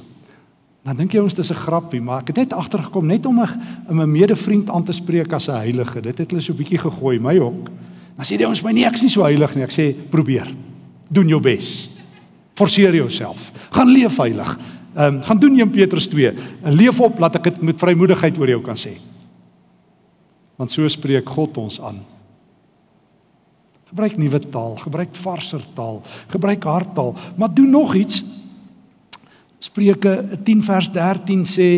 Dan 0.85 0.95
dink 0.95 1.11
jy 1.11 1.19
ons 1.19 1.33
dis 1.33 1.51
'n 1.51 1.53
grappie, 1.53 2.01
maar 2.01 2.21
ek 2.21 2.27
het 2.27 2.37
net 2.37 2.53
agtergekom 2.53 3.05
net 3.05 3.25
om 3.25 3.41
'n 3.41 3.49
'n 3.89 4.11
medevriend 4.11 4.69
aan 4.69 4.83
te 4.83 4.93
spreek 4.93 5.33
as 5.33 5.49
'n 5.49 5.55
heilige. 5.55 6.01
Dit 6.01 6.17
het 6.17 6.29
hulle 6.31 6.41
so 6.41 6.53
'n 6.53 6.57
bietjie 6.57 6.77
gegooi, 6.79 7.19
my 7.19 7.37
ook. 7.37 7.69
Dan 8.17 8.25
sê 8.25 8.39
jy 8.39 8.49
ons 8.49 8.63
my 8.65 8.73
nie 8.73 8.87
ek's 8.87 9.05
nie 9.05 9.13
so 9.13 9.25
heilig 9.25 9.53
nie. 9.55 9.65
Ek 9.67 9.75
sê 9.75 9.91
probeer. 10.11 10.49
Doen 11.13 11.29
jou 11.29 11.39
bes. 11.43 11.87
Forceer 12.57 12.97
jouself. 12.97 13.51
Gaan 13.75 13.93
leef 13.93 14.17
heilig. 14.23 14.57
Ehm 14.97 15.19
um, 15.19 15.21
gaan 15.21 15.39
doen 15.39 15.59
1 15.59 15.69
Petrus 15.69 16.07
2 16.09 16.31
en 16.65 16.73
leef 16.73 16.99
op 16.99 17.19
laat 17.21 17.35
ek 17.37 17.51
dit 17.51 17.61
met 17.69 17.77
vrymoedigheid 17.77 18.37
oor 18.41 18.49
jou 18.49 18.61
kan 18.65 18.79
sê. 18.79 18.95
Want 20.57 20.73
so 20.73 20.87
spreek 20.89 21.29
God 21.29 21.59
ons 21.61 21.77
aan. 21.77 21.99
Gebruik 23.91 24.17
nuwe 24.17 24.39
taal, 24.49 24.73
gebruik 24.81 25.13
varser 25.15 25.61
taal, 25.77 26.01
gebruik 26.33 26.65
harttaal, 26.65 27.13
maar 27.37 27.53
doen 27.53 27.69
nog 27.69 27.93
iets. 27.95 28.23
Spreuke 29.61 30.39
10 30.43 30.63
vers 30.65 30.89
13 30.93 31.45
sê 31.45 31.69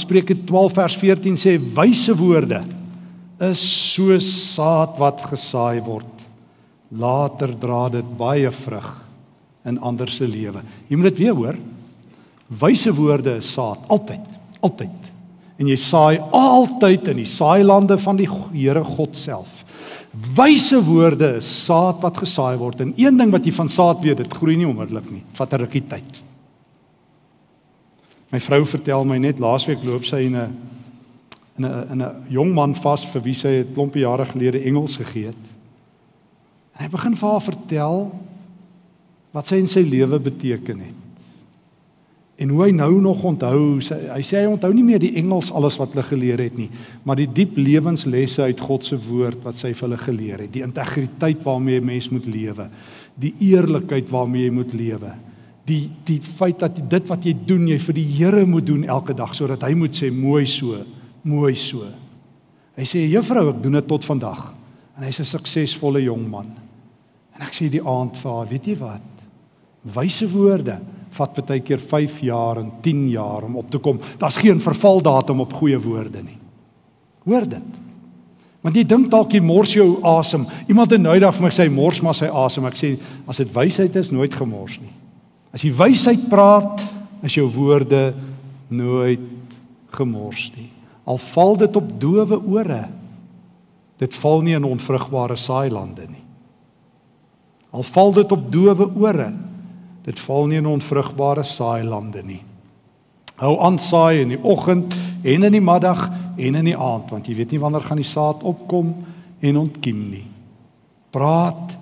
Spreuke 0.00 0.34
12 0.48 0.72
vers 0.80 0.96
14 0.96 1.36
sê 1.40 1.54
wyse 1.76 2.16
woorde 2.16 2.64
is 3.40 3.60
soos 3.94 4.26
saad 4.54 4.96
wat 5.00 5.24
gesaai 5.32 5.80
word. 5.84 6.12
Later 6.90 7.52
dra 7.58 7.88
dit 7.92 8.16
baie 8.18 8.50
vrug 8.52 8.92
in 9.66 9.80
ander 9.82 10.08
se 10.08 10.26
lewe. 10.28 10.62
Jy 10.88 10.96
moet 10.96 11.10
dit 11.10 11.24
weer 11.24 11.34
hoor. 11.34 11.58
Wyse 12.46 12.92
woorde 12.94 13.38
is 13.40 13.48
saad 13.52 13.82
altyd, 13.90 14.22
altyd. 14.62 15.10
En 15.58 15.68
jy 15.68 15.76
saai 15.80 16.20
altyd 16.36 17.08
in 17.12 17.22
die 17.22 17.28
saailande 17.28 17.96
van 17.98 18.18
die 18.20 18.28
Here 18.28 18.84
God 18.84 19.16
self. 19.16 19.64
Wyse 20.36 20.78
woorde 20.84 21.34
is 21.40 21.48
saad 21.66 22.00
wat 22.04 22.22
gesaai 22.22 22.56
word. 22.60 22.80
En 22.80 22.94
een 22.96 23.18
ding 23.18 23.32
wat 23.34 23.44
jy 23.44 23.52
van 23.56 23.68
saad 23.68 24.00
weet, 24.04 24.22
dit 24.22 24.38
groei 24.38 24.56
nie 24.56 24.68
onmiddellik 24.68 25.10
nie. 25.10 25.24
Vat 25.36 25.52
'n 25.52 25.60
rukkie 25.64 25.84
tyd. 25.88 26.22
My 28.32 28.40
vrou 28.40 28.64
vertel 28.64 29.04
my 29.04 29.18
net 29.18 29.38
laasweek 29.38 29.84
loop 29.84 30.04
sy 30.04 30.26
in 30.26 30.36
'n 30.36 30.52
in 31.58 31.64
'n 31.64 31.90
in 31.92 32.02
'n 32.02 32.26
jong 32.28 32.54
man 32.54 32.74
vas 32.74 33.04
vir 33.04 33.22
wie 33.22 33.34
sy 33.34 33.48
'n 33.48 33.72
klompie 33.74 34.02
jare 34.02 34.24
gelede 34.24 34.60
Engels 34.60 34.96
gegee 34.96 35.26
het. 35.26 35.44
En 36.76 36.84
hy 36.84 36.88
begin 36.90 37.16
vir 37.16 37.28
haar 37.28 37.42
vertel 37.42 38.12
wat 39.32 39.46
sy 39.46 39.56
in 39.56 39.68
sy 39.68 39.80
lewe 39.80 40.18
beteken 40.18 40.78
het. 40.78 40.94
En 42.36 42.48
hoe 42.52 42.66
hy 42.66 42.72
nou 42.76 43.00
nog 43.00 43.22
onthou, 43.24 43.80
sy, 43.80 43.96
hy 44.12 44.20
sê 44.20 44.42
hy 44.42 44.48
onthou 44.50 44.68
nie 44.76 44.84
meer 44.84 45.00
die 45.00 45.14
Engels 45.16 45.48
alles 45.56 45.78
wat 45.80 45.94
hulle 45.94 46.04
geleer 46.04 46.42
het 46.44 46.58
nie, 46.60 46.68
maar 47.08 47.16
die 47.16 47.28
diep 47.32 47.56
lewenslesse 47.56 48.44
uit 48.44 48.60
God 48.60 48.84
se 48.84 48.98
woord 49.00 49.40
wat 49.46 49.56
sy 49.56 49.72
vir 49.72 49.86
hulle 49.86 50.00
geleer 50.02 50.42
het, 50.44 50.52
die 50.52 50.64
integriteit 50.66 51.40
waarmee 51.46 51.80
'n 51.80 51.86
mens 51.86 52.10
moet 52.12 52.26
lewe, 52.26 52.68
die 53.16 53.32
eerlikheid 53.40 54.10
waarmee 54.10 54.44
jy 54.44 54.52
moet 54.52 54.72
lewe. 54.72 55.14
Die 55.64 55.90
die 56.04 56.20
feit 56.20 56.58
dat 56.58 56.90
dit 56.90 57.08
wat 57.08 57.24
jy 57.24 57.34
doen, 57.46 57.68
jy 57.68 57.78
vir 57.78 57.94
die 57.94 58.04
Here 58.04 58.44
moet 58.46 58.66
doen 58.66 58.84
elke 58.84 59.14
dag 59.14 59.34
sodat 59.34 59.62
hy 59.62 59.74
moet 59.74 59.94
sê 59.96 60.12
mooi 60.12 60.44
so, 60.46 60.84
mooi 61.26 61.54
so. 61.58 61.86
Hy 62.76 62.84
sê 62.84 63.02
juffrou, 63.08 63.50
ek 63.50 63.62
doen 63.64 63.78
dit 63.78 63.88
tot 63.88 64.04
vandag. 64.04 64.52
En 64.96 65.04
hy's 65.04 65.20
'n 65.20 65.24
suksesvolle 65.24 66.02
jong 66.02 66.28
man. 66.28 66.46
En 67.36 67.42
ek 67.42 67.52
sê 67.54 67.68
die 67.70 67.82
aand 67.84 68.16
vir 68.16 68.32
haar, 68.32 68.48
weet 68.48 68.66
jy 68.66 68.76
wat? 68.76 69.02
Wyse 69.84 70.26
woorde 70.28 70.80
vat 71.16 71.46
baie 71.46 71.60
keer 71.60 71.78
5 71.78 72.20
jaar 72.20 72.58
en 72.58 72.72
10 72.82 73.08
jaar 73.08 73.44
om 73.44 73.56
op 73.56 73.70
te 73.70 73.78
kom. 73.78 74.00
Daar's 74.18 74.36
geen 74.36 74.60
vervaldatum 74.60 75.40
op 75.40 75.52
goeie 75.52 75.78
woorde 75.78 76.22
nie. 76.22 76.38
Hoor 77.24 77.48
dit. 77.48 77.62
Want 78.62 78.76
jy 78.76 78.84
dink 78.84 79.10
dalk 79.10 79.32
jy 79.32 79.40
mors 79.40 79.72
jou 79.72 80.00
asem. 80.02 80.46
Iemand 80.68 80.90
het 80.90 81.00
nou 81.00 81.14
eendag 81.14 81.34
vir 81.34 81.42
my 81.42 81.50
sê 81.50 81.68
mors 81.70 82.02
maar 82.02 82.14
sy 82.14 82.26
asem. 82.26 82.66
Ek 82.66 82.74
sê 82.74 82.98
as 83.26 83.36
dit 83.36 83.52
wysheid 83.54 83.96
is, 83.96 84.10
nooit 84.10 84.34
gemors 84.34 84.80
nie. 84.80 84.92
As 85.54 85.62
jy 85.62 85.72
wysheid 85.72 86.28
praat, 86.28 86.82
is 87.22 87.34
jou 87.34 87.46
woorde 87.54 88.14
nooit 88.68 89.20
gemors 89.96 90.50
nie. 90.56 90.75
Al 91.06 91.18
val 91.22 91.56
dit 91.56 91.76
op 91.78 91.90
dowe 92.00 92.38
ore. 92.42 92.82
Dit 93.96 94.14
val 94.14 94.42
nie 94.44 94.56
in 94.58 94.66
onvrugbare 94.66 95.36
saailande 95.38 96.06
nie. 96.10 96.24
Al 97.70 97.82
val 97.82 98.12
dit 98.16 98.32
op 98.32 98.44
dowe 98.52 98.88
ore, 98.96 99.30
dit 100.06 100.20
val 100.20 100.46
nie 100.46 100.60
in 100.60 100.68
onvrugbare 100.70 101.44
saailande 101.44 102.22
nie. 102.24 102.42
Hou 103.36 103.58
aan 103.60 103.76
saai 103.82 104.22
in 104.22 104.32
die 104.32 104.40
oggend 104.40 104.94
en 105.22 105.44
in 105.44 105.52
die 105.52 105.60
middag 105.60 106.06
en 106.36 106.56
in 106.56 106.70
die 106.70 106.76
aand 106.76 107.10
want 107.12 107.28
jy 107.28 107.36
weet 107.36 107.52
nie 107.52 107.60
wanneer 107.60 107.84
gaan 107.84 108.00
die 108.00 108.08
saad 108.08 108.44
opkom 108.48 108.94
en 109.44 109.58
ontkiem 109.60 109.98
nie. 110.08 110.24
Praat 111.12 111.76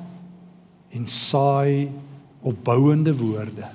en 0.95 1.07
saai 1.11 1.89
opbouende 2.43 3.15
woorde. 3.19 3.71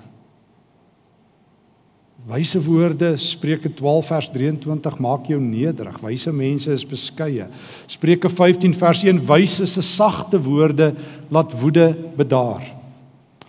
Wyse 2.29 2.59
woorde 2.61 3.17
Spreuke 3.17 3.71
12 3.73 4.05
vers 4.05 4.27
23 4.29 4.99
maak 5.01 5.25
jou 5.31 5.39
nederig. 5.41 5.95
Wyse 6.03 6.31
mense 6.33 6.69
is 6.71 6.85
beskeie. 6.85 7.47
Spreuke 7.89 8.29
15 8.29 8.75
vers 8.77 9.01
1 9.03 9.21
wyse 9.25 9.65
se 9.65 9.81
sagte 9.81 10.37
woorde 10.45 10.91
laat 11.33 11.55
woede 11.57 11.87
bedaar. 12.17 12.67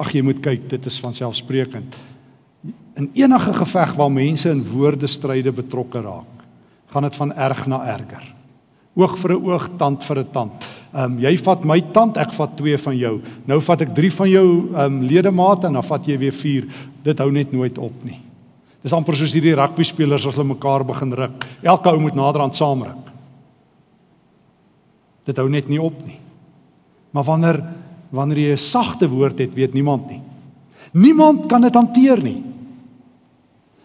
Ag 0.00 0.14
jy 0.16 0.22
moet 0.24 0.40
kyk, 0.40 0.64
dit 0.70 0.88
is 0.88 0.96
van 1.02 1.12
selfsprekend. 1.12 1.98
In 2.96 3.10
enige 3.20 3.52
geveg 3.58 3.92
waar 3.98 4.12
mense 4.12 4.48
in 4.48 4.64
woordestryde 4.64 5.52
betrokke 5.52 6.00
raak, 6.00 6.46
gaan 6.88 7.04
dit 7.04 7.20
van 7.20 7.36
erg 7.36 7.66
na 7.68 7.82
erger. 7.84 8.24
Oog 8.96 9.18
vir 9.18 9.36
'n 9.36 9.44
oog, 9.44 9.68
tand 9.76 10.04
vir 10.04 10.18
'n 10.20 10.30
tand. 10.32 10.64
Ehm 10.94 11.04
um, 11.04 11.18
jy 11.20 11.36
vat 11.36 11.64
my 11.64 11.80
tand, 11.92 12.16
ek 12.16 12.32
vat 12.32 12.56
twee 12.56 12.78
van 12.78 12.96
jou. 12.96 13.20
Nou 13.46 13.60
vat 13.60 13.80
ek 13.80 13.94
3 13.94 14.10
van 14.10 14.30
jou 14.30 14.48
ehm 14.72 14.80
um, 14.80 15.02
ledemate 15.02 15.66
en 15.66 15.72
dan 15.72 15.84
vat 15.84 16.06
jy 16.06 16.18
weer 16.18 16.32
4. 16.32 16.64
Dit 17.04 17.18
hou 17.18 17.30
net 17.30 17.52
nooit 17.52 17.78
op 17.78 18.04
nie. 18.04 18.29
Dis 18.80 18.94
amper 18.96 19.16
soos 19.18 19.34
hierdie 19.36 19.56
rugby 19.58 19.84
spelers 19.84 20.24
as 20.28 20.38
hulle 20.38 20.54
mekaar 20.54 20.84
begin 20.88 21.12
ruk. 21.16 21.44
Elke 21.60 21.92
ou 21.92 22.00
moet 22.00 22.16
naderhand 22.16 22.56
saamruk. 22.56 23.10
Dit 25.28 25.40
hou 25.40 25.48
net 25.52 25.68
nie 25.68 25.80
op 25.80 25.98
nie. 26.06 26.18
Maar 27.12 27.26
wanneer 27.28 27.60
wanneer 28.10 28.38
jy 28.38 28.52
'n 28.52 28.58
sagte 28.58 29.08
woord 29.08 29.38
het, 29.38 29.54
weet 29.54 29.74
niemand 29.74 30.08
nie. 30.10 30.20
Niemand 30.92 31.46
kan 31.46 31.60
dit 31.60 31.74
hanteer 31.74 32.22
nie. 32.22 32.42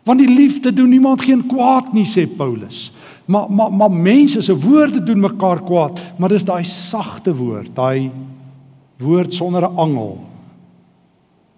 Want 0.03 0.19
die 0.19 0.29
liefde 0.29 0.73
doen 0.73 0.89
niemand 0.89 1.21
geen 1.21 1.45
kwaad 1.45 1.93
nie, 1.93 2.05
sê 2.05 2.25
Paulus. 2.37 2.91
Maar 3.25 3.51
maar 3.51 3.71
maar 3.73 3.91
mense 3.91 4.41
se 4.41 4.57
woorde 4.57 5.03
doen 5.03 5.19
mekaar 5.19 5.63
kwaad, 5.63 5.99
maar 6.17 6.29
dis 6.29 6.43
daai 6.43 6.63
sagte 6.63 7.35
woord, 7.35 7.75
daai 7.75 8.11
woord 8.97 9.33
sonder 9.33 9.61
'n 9.61 9.77
angel, 9.77 10.19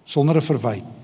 sonder 0.04 0.36
'n 0.36 0.42
verwyte 0.42 0.97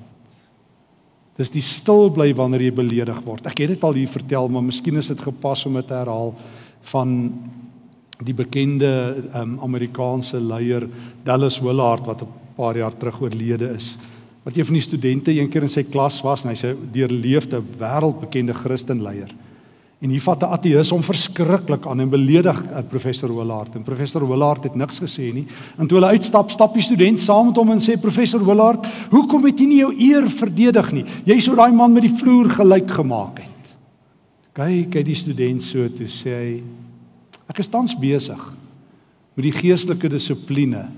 Dis 1.37 1.49
die 1.49 1.63
stil 1.65 2.11
bly 2.13 2.29
wanneer 2.37 2.61
jy 2.61 2.73
beledig 2.77 3.19
word. 3.25 3.47
Ek 3.49 3.63
het 3.63 3.73
dit 3.73 3.83
al 3.83 3.97
hier 3.97 4.11
vertel, 4.11 4.49
maar 4.53 4.65
miskien 4.65 4.97
is 4.97 5.09
dit 5.09 5.19
gepas 5.19 5.65
om 5.65 5.79
dit 5.79 5.87
te 5.87 5.97
herhaal 5.97 6.33
van 6.93 7.15
die 8.23 8.35
bekende 8.37 8.89
um, 9.33 9.57
Amerikaanse 9.65 10.39
leier 10.39 10.85
Dallas 11.25 11.59
Willard 11.59 12.05
wat 12.05 12.21
'n 12.21 12.27
paar 12.55 12.77
jaar 12.77 12.93
terug 12.97 13.21
oorlede 13.21 13.73
is. 13.75 13.95
Wat 14.43 14.57
een 14.57 14.65
van 14.65 14.73
die 14.73 14.83
studente 14.83 15.31
eendag 15.31 15.63
in 15.63 15.69
sy 15.69 15.83
klas 15.83 16.21
was 16.21 16.43
en 16.43 16.49
hy's 16.49 16.63
'n 16.63 16.89
deurleefde 16.91 17.61
wêreldbekende 17.79 18.53
Christenleier. 18.53 19.31
En 20.03 20.11
hier 20.11 20.21
vat 20.21 20.41
'n 20.43 20.51
ateïs 20.51 20.89
hom 20.91 21.03
verskriklik 21.03 21.85
aan 21.87 22.01
en 22.03 22.09
beledig 22.09 22.57
uh, 22.63 22.81
professor 22.89 23.31
Willard. 23.35 23.75
En 23.75 23.83
professor 23.83 24.27
Willard 24.27 24.63
het 24.63 24.75
niks 24.75 24.99
gesê 24.99 25.31
nie. 25.33 25.47
En 25.77 25.87
toe 25.87 25.97
hulle 25.97 26.11
uitstap, 26.11 26.51
stap 26.51 26.73
die 26.73 26.83
student 26.83 27.19
saam 27.19 27.47
met 27.47 27.55
hom 27.55 27.71
en 27.71 27.79
sê 27.79 27.95
professor 27.99 28.43
Willard, 28.45 28.85
"Hoekom 29.09 29.45
het 29.45 29.59
jy 29.59 29.65
nie 29.65 29.79
jou 29.79 29.93
eer 29.97 30.29
verdedig 30.29 30.91
nie? 30.91 31.05
Jy 31.25 31.39
sou 31.39 31.55
daai 31.55 31.71
man 31.71 31.93
met 31.93 32.03
die 32.03 32.17
vloer 32.17 32.49
gelyk 32.49 32.91
gemaak 32.91 33.39
het." 33.39 33.49
Kyk, 34.53 34.93
hy 34.93 35.03
die 35.03 35.15
student 35.15 35.61
so 35.61 35.87
toe 35.87 36.07
sê 36.07 36.35
hy, 36.35 36.63
"Ek 37.49 37.59
is 37.59 37.69
tans 37.69 37.95
besig 37.95 38.53
met 39.35 39.43
die 39.43 39.51
geestelike 39.51 40.09
dissipline 40.09 40.89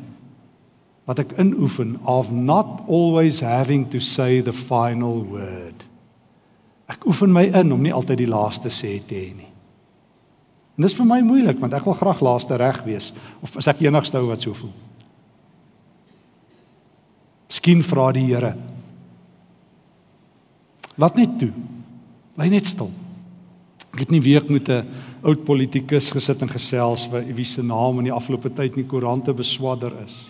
wat 1.06 1.20
ek 1.20 1.38
inoefen 1.38 2.00
of 2.06 2.32
not 2.32 2.82
always 2.88 3.39
having 3.39 3.88
to 3.89 4.00
say 4.00 4.41
the 4.41 4.54
final 4.54 5.24
word." 5.24 5.86
Ek 6.88 7.06
oefen 7.10 7.34
my 7.34 7.48
in 7.50 7.74
om 7.74 7.82
nie 7.82 7.93
altyd 7.93 8.21
die 8.21 8.30
laaste 8.30 8.69
sê 8.69 9.00
te 9.02 9.17
hê 9.17 9.30
nie. 9.34 9.52
En 10.76 10.84
dis 10.84 10.95
vir 10.98 11.08
my 11.08 11.21
moeilik 11.26 11.60
want 11.62 11.74
ek 11.74 11.86
wil 11.88 11.98
graag 11.98 12.21
laaste 12.26 12.58
reg 12.60 12.82
wees 12.86 13.12
of 13.41 13.56
as 13.58 13.69
ek 13.71 13.86
enigste 13.86 14.19
ou 14.19 14.30
wat 14.30 14.43
so 14.43 14.54
voel. 14.58 14.74
Miskien 17.50 17.82
vra 17.86 18.10
die 18.13 18.26
Here. 18.28 18.52
Laat 21.00 21.17
net 21.17 21.39
toe. 21.39 21.52
Bly 22.36 22.50
net 22.52 22.67
stil. 22.67 22.91
Ek 23.95 24.04
het 24.04 24.12
nie 24.12 24.21
week 24.21 24.50
met 24.52 24.69
'n 24.69 24.88
oud 25.24 25.45
politikus 25.45 26.12
gesit 26.12 26.41
en 26.41 26.50
gesels 26.50 27.08
wie 27.10 27.45
se 27.45 27.62
naam 27.63 28.00
in 28.00 28.06
die 28.06 28.13
afgelope 28.13 28.50
tyd 28.50 28.76
in 28.76 28.84
die 28.84 28.89
koerante 28.89 29.34
beswadder 29.34 29.93
is. 30.04 30.28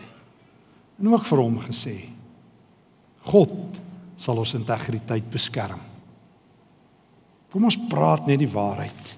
En 0.99 1.07
ook 1.07 1.25
vir 1.25 1.37
hom 1.37 1.59
gesê: 1.59 2.09
God 3.23 3.51
sal 4.17 4.37
ons 4.37 4.53
integriteit 4.53 5.29
beskerm. 5.29 5.79
Kom 7.55 7.69
ons 7.69 7.77
praat 7.87 8.25
net 8.27 8.41
die 8.41 8.51
waarheid. 8.51 9.11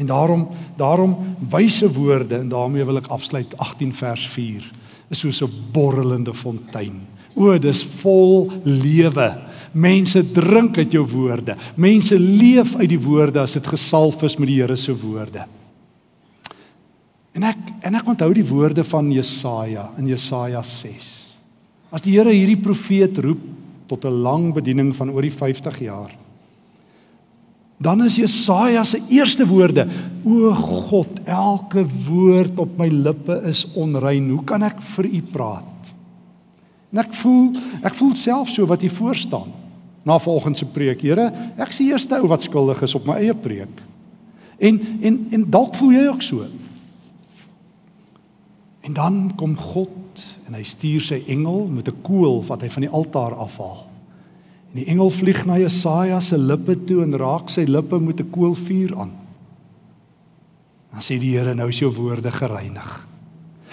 En 0.00 0.08
daarom 0.08 0.46
daarom 0.80 1.18
wyse 1.52 1.84
woorde 1.92 2.38
en 2.38 2.48
daarmee 2.48 2.86
wil 2.88 2.96
ek 3.02 3.10
afsluit 3.12 3.52
18 3.60 3.92
vers 3.92 4.24
4 4.32 4.70
is 5.12 5.20
soos 5.20 5.42
'n 5.44 5.52
borrelende 5.72 6.32
fontein. 6.32 7.02
O, 7.36 7.58
dis 7.58 7.84
vol 8.00 8.50
lewe. 8.64 9.36
Mense 9.72 10.32
drink 10.32 10.78
uit 10.78 10.92
jou 10.92 11.04
woorde. 11.06 11.56
Mense 11.76 12.18
leef 12.18 12.74
uit 12.76 12.88
die 12.88 13.00
woorde 13.00 13.40
as 13.40 13.52
dit 13.52 13.66
gesalf 13.66 14.22
is 14.22 14.38
met 14.38 14.48
die 14.48 14.60
Here 14.62 14.76
se 14.76 14.96
woorde. 14.96 15.44
En 17.34 17.42
ek 17.42 17.58
en 17.82 17.94
ek 17.94 18.08
onthou 18.08 18.32
die 18.32 18.48
woorde 18.48 18.84
van 18.84 19.12
Jesaja 19.12 19.90
in 19.98 20.06
Jesaja 20.06 20.62
6. 20.62 21.36
As 21.92 22.02
die 22.02 22.16
Here 22.16 22.32
hierdie 22.32 22.62
profeet 22.62 23.18
roep 23.18 23.40
tot 23.86 24.04
'n 24.04 24.22
lang 24.22 24.54
bediening 24.54 24.96
van 24.96 25.10
oor 25.10 25.22
die 25.22 25.30
50 25.30 25.78
jaar 25.80 26.23
Dan 27.76 28.04
is 28.04 28.16
Jesaja 28.16 28.84
se 28.84 29.02
eerste 29.08 29.46
woorde: 29.46 29.86
O 30.24 30.52
God, 30.54 31.08
elke 31.24 31.86
woord 32.08 32.58
op 32.58 32.78
my 32.78 32.88
lippe 32.88 33.42
is 33.42 33.66
onrein. 33.74 34.30
Hoe 34.30 34.44
kan 34.44 34.62
ek 34.62 34.80
vir 34.94 35.08
U 35.10 35.22
praat? 35.32 35.90
En 36.94 37.02
ek 37.02 37.14
voel, 37.18 37.56
ek 37.82 37.96
voel 37.98 38.14
self 38.14 38.52
so 38.54 38.66
wat 38.70 38.84
hier 38.86 38.94
voor 38.94 39.18
staan. 39.18 39.50
Na 40.04 40.18
volgende 40.20 40.58
se 40.58 40.68
preek, 40.68 41.00
Here, 41.02 41.30
ek 41.56 41.72
is 41.72 41.80
die 41.80 41.88
eerste 41.90 42.20
ou 42.20 42.28
wat 42.30 42.44
skuldig 42.44 42.82
is 42.84 42.94
op 42.94 43.08
my 43.08 43.18
eie 43.22 43.34
preek. 43.34 43.80
En 44.62 44.78
en 45.02 45.16
en 45.34 45.46
dalk 45.50 45.74
voel 45.80 45.96
jy 45.96 46.04
ook 46.12 46.22
so. 46.22 46.46
En 48.84 48.92
dan 48.92 49.32
kom 49.36 49.56
God 49.56 50.22
en 50.46 50.54
hy 50.54 50.62
stuur 50.62 51.00
sy 51.00 51.22
engel 51.26 51.66
met 51.66 51.88
'n 51.88 52.02
koel 52.02 52.44
wat 52.46 52.62
hy 52.62 52.68
van 52.68 52.86
die 52.86 52.92
altaar 52.92 53.34
afhaal. 53.34 53.93
En 54.74 54.80
die 54.82 54.90
engel 54.90 55.10
vlieg 55.14 55.44
na 55.46 55.54
Jesaja 55.62 56.18
se 56.20 56.34
lippe 56.34 56.74
toe 56.88 57.04
en 57.04 57.14
raak 57.14 57.46
sy 57.52 57.62
lippe 57.70 58.00
met 58.02 58.20
'n 58.20 58.30
koolvuur 58.30 58.96
aan. 58.98 59.12
Dan 60.90 61.00
sê 61.00 61.18
die 61.18 61.36
Here 61.38 61.54
nou 61.54 61.68
is 61.68 61.78
jou 61.78 61.92
woorde 61.94 62.30
gereinig. 62.30 63.06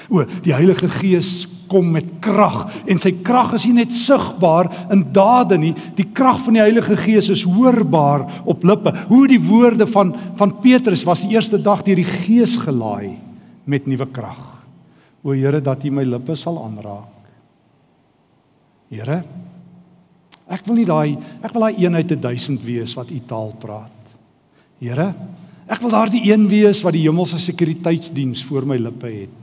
O, 0.10 0.24
die 0.44 0.54
Heilige 0.54 0.90
Gees 0.90 1.48
kom 1.68 1.92
met 1.92 2.06
krag 2.20 2.68
en 2.86 3.00
sy 3.00 3.12
krag 3.24 3.54
is 3.54 3.66
nie 3.66 3.74
net 3.74 3.92
sigbaar 3.92 4.70
in 4.92 5.06
dade 5.12 5.58
nie, 5.58 5.74
die 5.96 6.06
krag 6.06 6.42
van 6.46 6.54
die 6.54 6.62
Heilige 6.62 6.98
Gees 6.98 7.30
is 7.30 7.44
hoorbaar 7.44 8.44
op 8.46 8.64
lippe. 8.64 8.94
Hoe 9.08 9.28
die 9.28 9.42
woorde 9.42 9.88
van 9.88 10.16
van 10.36 10.60
Petrus 10.62 11.04
was 11.04 11.22
die 11.22 11.34
eerste 11.34 11.58
dag 11.58 11.82
deur 11.84 11.96
die 11.96 12.06
Gees 12.06 12.58
gelaai 12.58 13.18
met 13.66 13.88
nuwe 13.88 14.06
krag. 14.06 14.66
O 15.24 15.32
Here, 15.32 15.62
dat 15.62 15.84
U 15.86 15.92
my 15.92 16.04
lippe 16.04 16.36
sal 16.36 16.64
aanraak. 16.64 17.10
Here, 18.90 19.24
Ek 20.52 20.66
wil 20.68 20.82
nie 20.82 20.88
daai 20.88 21.16
ek 21.42 21.54
wil 21.56 21.68
daai 21.68 21.80
eenheid 21.80 22.12
1000 22.12 22.64
wees 22.66 22.94
wat 22.98 23.12
u 23.12 23.20
taal 23.28 23.54
praat. 23.60 24.16
Here, 24.82 25.12
ek 25.72 25.84
wil 25.84 25.94
daardie 25.94 26.24
een 26.28 26.48
wees 26.52 26.82
wat 26.84 26.98
die 26.98 27.06
hemelse 27.06 27.40
sekuriteitsdiens 27.40 28.42
voor 28.50 28.68
my 28.68 28.80
lippe 28.82 29.12
het. 29.14 29.38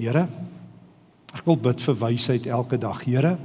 Here, 0.00 0.26
ek 1.34 1.46
wil 1.46 1.58
bid 1.60 1.82
vir 1.82 1.96
wysheid 2.04 2.46
elke 2.46 2.78
dag, 2.80 3.02
Here. 3.08 3.38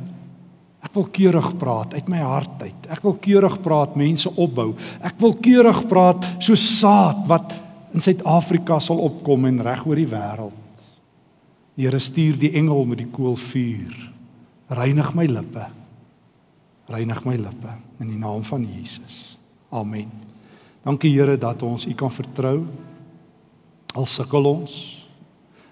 Ek 0.86 0.94
wil 0.94 1.08
keurig 1.10 1.48
praat 1.58 1.96
uit 1.98 2.10
my 2.12 2.20
hart 2.22 2.62
uit. 2.62 2.90
Ek 2.94 3.02
wil 3.02 3.16
keurig 3.18 3.56
praat, 3.66 3.96
mense 3.98 4.30
opbou. 4.30 4.76
Ek 5.02 5.18
wil 5.20 5.34
keurig 5.42 5.80
praat 5.90 6.28
so 6.38 6.54
saad 6.60 7.24
wat 7.28 7.56
in 7.96 8.04
Suid-Afrika 8.04 8.78
sal 8.84 9.02
opkom 9.02 9.48
en 9.50 9.64
reg 9.66 9.82
oor 9.88 9.98
die 9.98 10.12
wêreld. 10.12 10.84
Here 11.76 12.00
stuur 12.00 12.38
die 12.40 12.54
engel 12.60 12.86
met 12.86 13.02
die 13.02 13.10
koolvuur. 13.12 13.98
Reinig 14.78 15.10
my 15.18 15.26
lippe 15.32 15.66
reinig 16.92 17.24
my 17.26 17.36
lippe 17.40 17.72
in 18.00 18.12
die 18.12 18.20
naam 18.20 18.44
van 18.46 18.66
Jesus. 18.66 19.38
Amen. 19.74 20.12
Dankie 20.86 21.12
Here 21.16 21.38
dat 21.38 21.64
ons 21.66 21.88
U 21.90 21.94
kan 21.98 22.12
vertrou 22.14 22.66
al 23.96 24.06
sukkel 24.06 24.46
ons. 24.46 24.74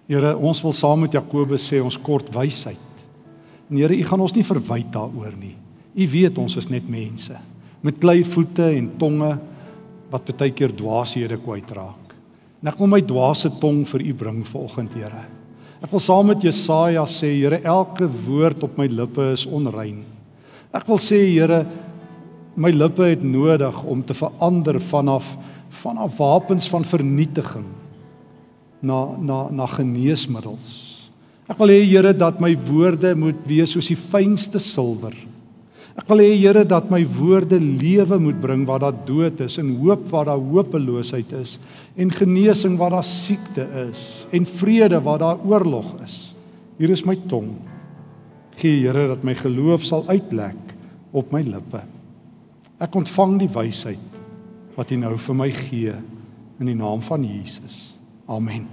Here, 0.09 0.33
ons 0.35 0.61
wil 0.63 0.73
saam 0.75 1.03
met 1.05 1.13
Jakobus 1.15 1.65
sê 1.69 1.79
ons 1.83 1.99
kort 2.01 2.31
wysheid. 2.33 3.03
En 3.69 3.77
Here, 3.77 3.93
U 3.93 4.07
gaan 4.09 4.23
ons 4.25 4.35
nie 4.35 4.45
verwyd 4.47 4.89
daaroor 4.93 5.35
nie. 5.37 5.55
U 5.93 6.07
weet 6.09 6.39
ons 6.41 6.57
is 6.57 6.69
net 6.71 6.89
mense 6.89 7.37
met 7.83 7.97
klei 7.99 8.21
voete 8.23 8.63
en 8.77 8.85
tonge 8.95 9.33
wat 10.07 10.29
baie 10.39 10.53
keer 10.55 10.71
dwaashede 10.71 11.35
kwytraak. 11.43 12.13
En 12.63 12.69
ek 12.71 12.77
wil 12.79 12.87
my 12.87 13.01
dwaase 13.03 13.51
tong 13.59 13.81
vir 13.89 14.05
U 14.07 14.13
bring 14.21 14.37
vanoggend, 14.47 14.95
Here. 14.95 15.25
Ek 15.83 15.91
wil 15.91 15.99
saam 15.99 16.29
met 16.31 16.45
Jesaja 16.47 17.03
sê, 17.11 17.33
Here, 17.41 17.59
elke 17.59 18.07
woord 18.07 18.63
op 18.63 18.79
my 18.79 18.87
lippe 18.87 19.33
is 19.33 19.43
onrein. 19.43 19.99
Ek 20.73 20.87
wil 20.89 20.97
sê 21.01 21.19
Here, 21.29 21.63
my 22.57 22.71
lippe 22.73 23.05
het 23.05 23.23
nodig 23.25 23.77
om 23.89 24.01
te 24.05 24.15
verander 24.17 24.79
vanaf 24.81 25.35
vanaf 25.73 26.19
wapens 26.19 26.67
van 26.69 26.83
vernietiging 26.85 27.65
na 28.85 28.99
na 29.17 29.47
na 29.49 29.65
geneesmiddels. 29.71 30.73
Ek 31.49 31.57
wil 31.57 31.73
hê 31.73 31.79
Here 31.85 32.13
dat 32.13 32.41
my 32.41 32.53
woorde 32.69 33.15
moet 33.17 33.39
wees 33.49 33.73
soos 33.73 33.89
die 33.89 33.97
fynste 33.97 34.61
silwer. 34.61 35.15
Ek 35.97 36.05
wil 36.09 36.21
hê 36.21 36.29
Here 36.35 36.63
dat 36.65 36.89
my 36.93 37.01
woorde 37.17 37.57
lewe 37.61 38.19
moet 38.21 38.39
bring 38.41 38.67
waar 38.69 38.85
daar 38.85 39.01
dood 39.07 39.41
is 39.45 39.57
en 39.61 39.75
hoop 39.81 40.07
waar 40.13 40.29
daar 40.29 40.41
hopeloosheid 40.41 41.33
is 41.41 41.57
en 41.97 42.13
genesing 42.13 42.77
waar 42.77 42.97
daar 42.97 43.07
siekte 43.07 43.65
is 43.89 44.25
en 44.33 44.45
vrede 44.45 45.01
waar 45.05 45.21
daar 45.21 45.45
oorlog 45.45 45.93
is. 46.05 46.17
Hier 46.77 46.93
is 46.93 47.05
my 47.05 47.17
tong. 47.29 47.53
Gee 48.59 48.83
Here 48.83 49.07
dat 49.07 49.23
my 49.23 49.35
geloof 49.35 49.85
sal 49.87 50.05
uitlek 50.07 50.75
op 51.11 51.33
my 51.33 51.41
lippe. 51.45 51.83
Ek 52.81 52.95
ontvang 52.97 53.37
die 53.43 53.51
wysheid 53.53 54.21
wat 54.73 54.91
U 54.91 54.97
nou 54.97 55.15
vir 55.21 55.37
my 55.37 55.49
gee 55.53 55.93
in 56.59 56.69
die 56.69 56.77
naam 56.77 57.03
van 57.05 57.25
Jesus. 57.25 57.93
Amen. 58.25 58.65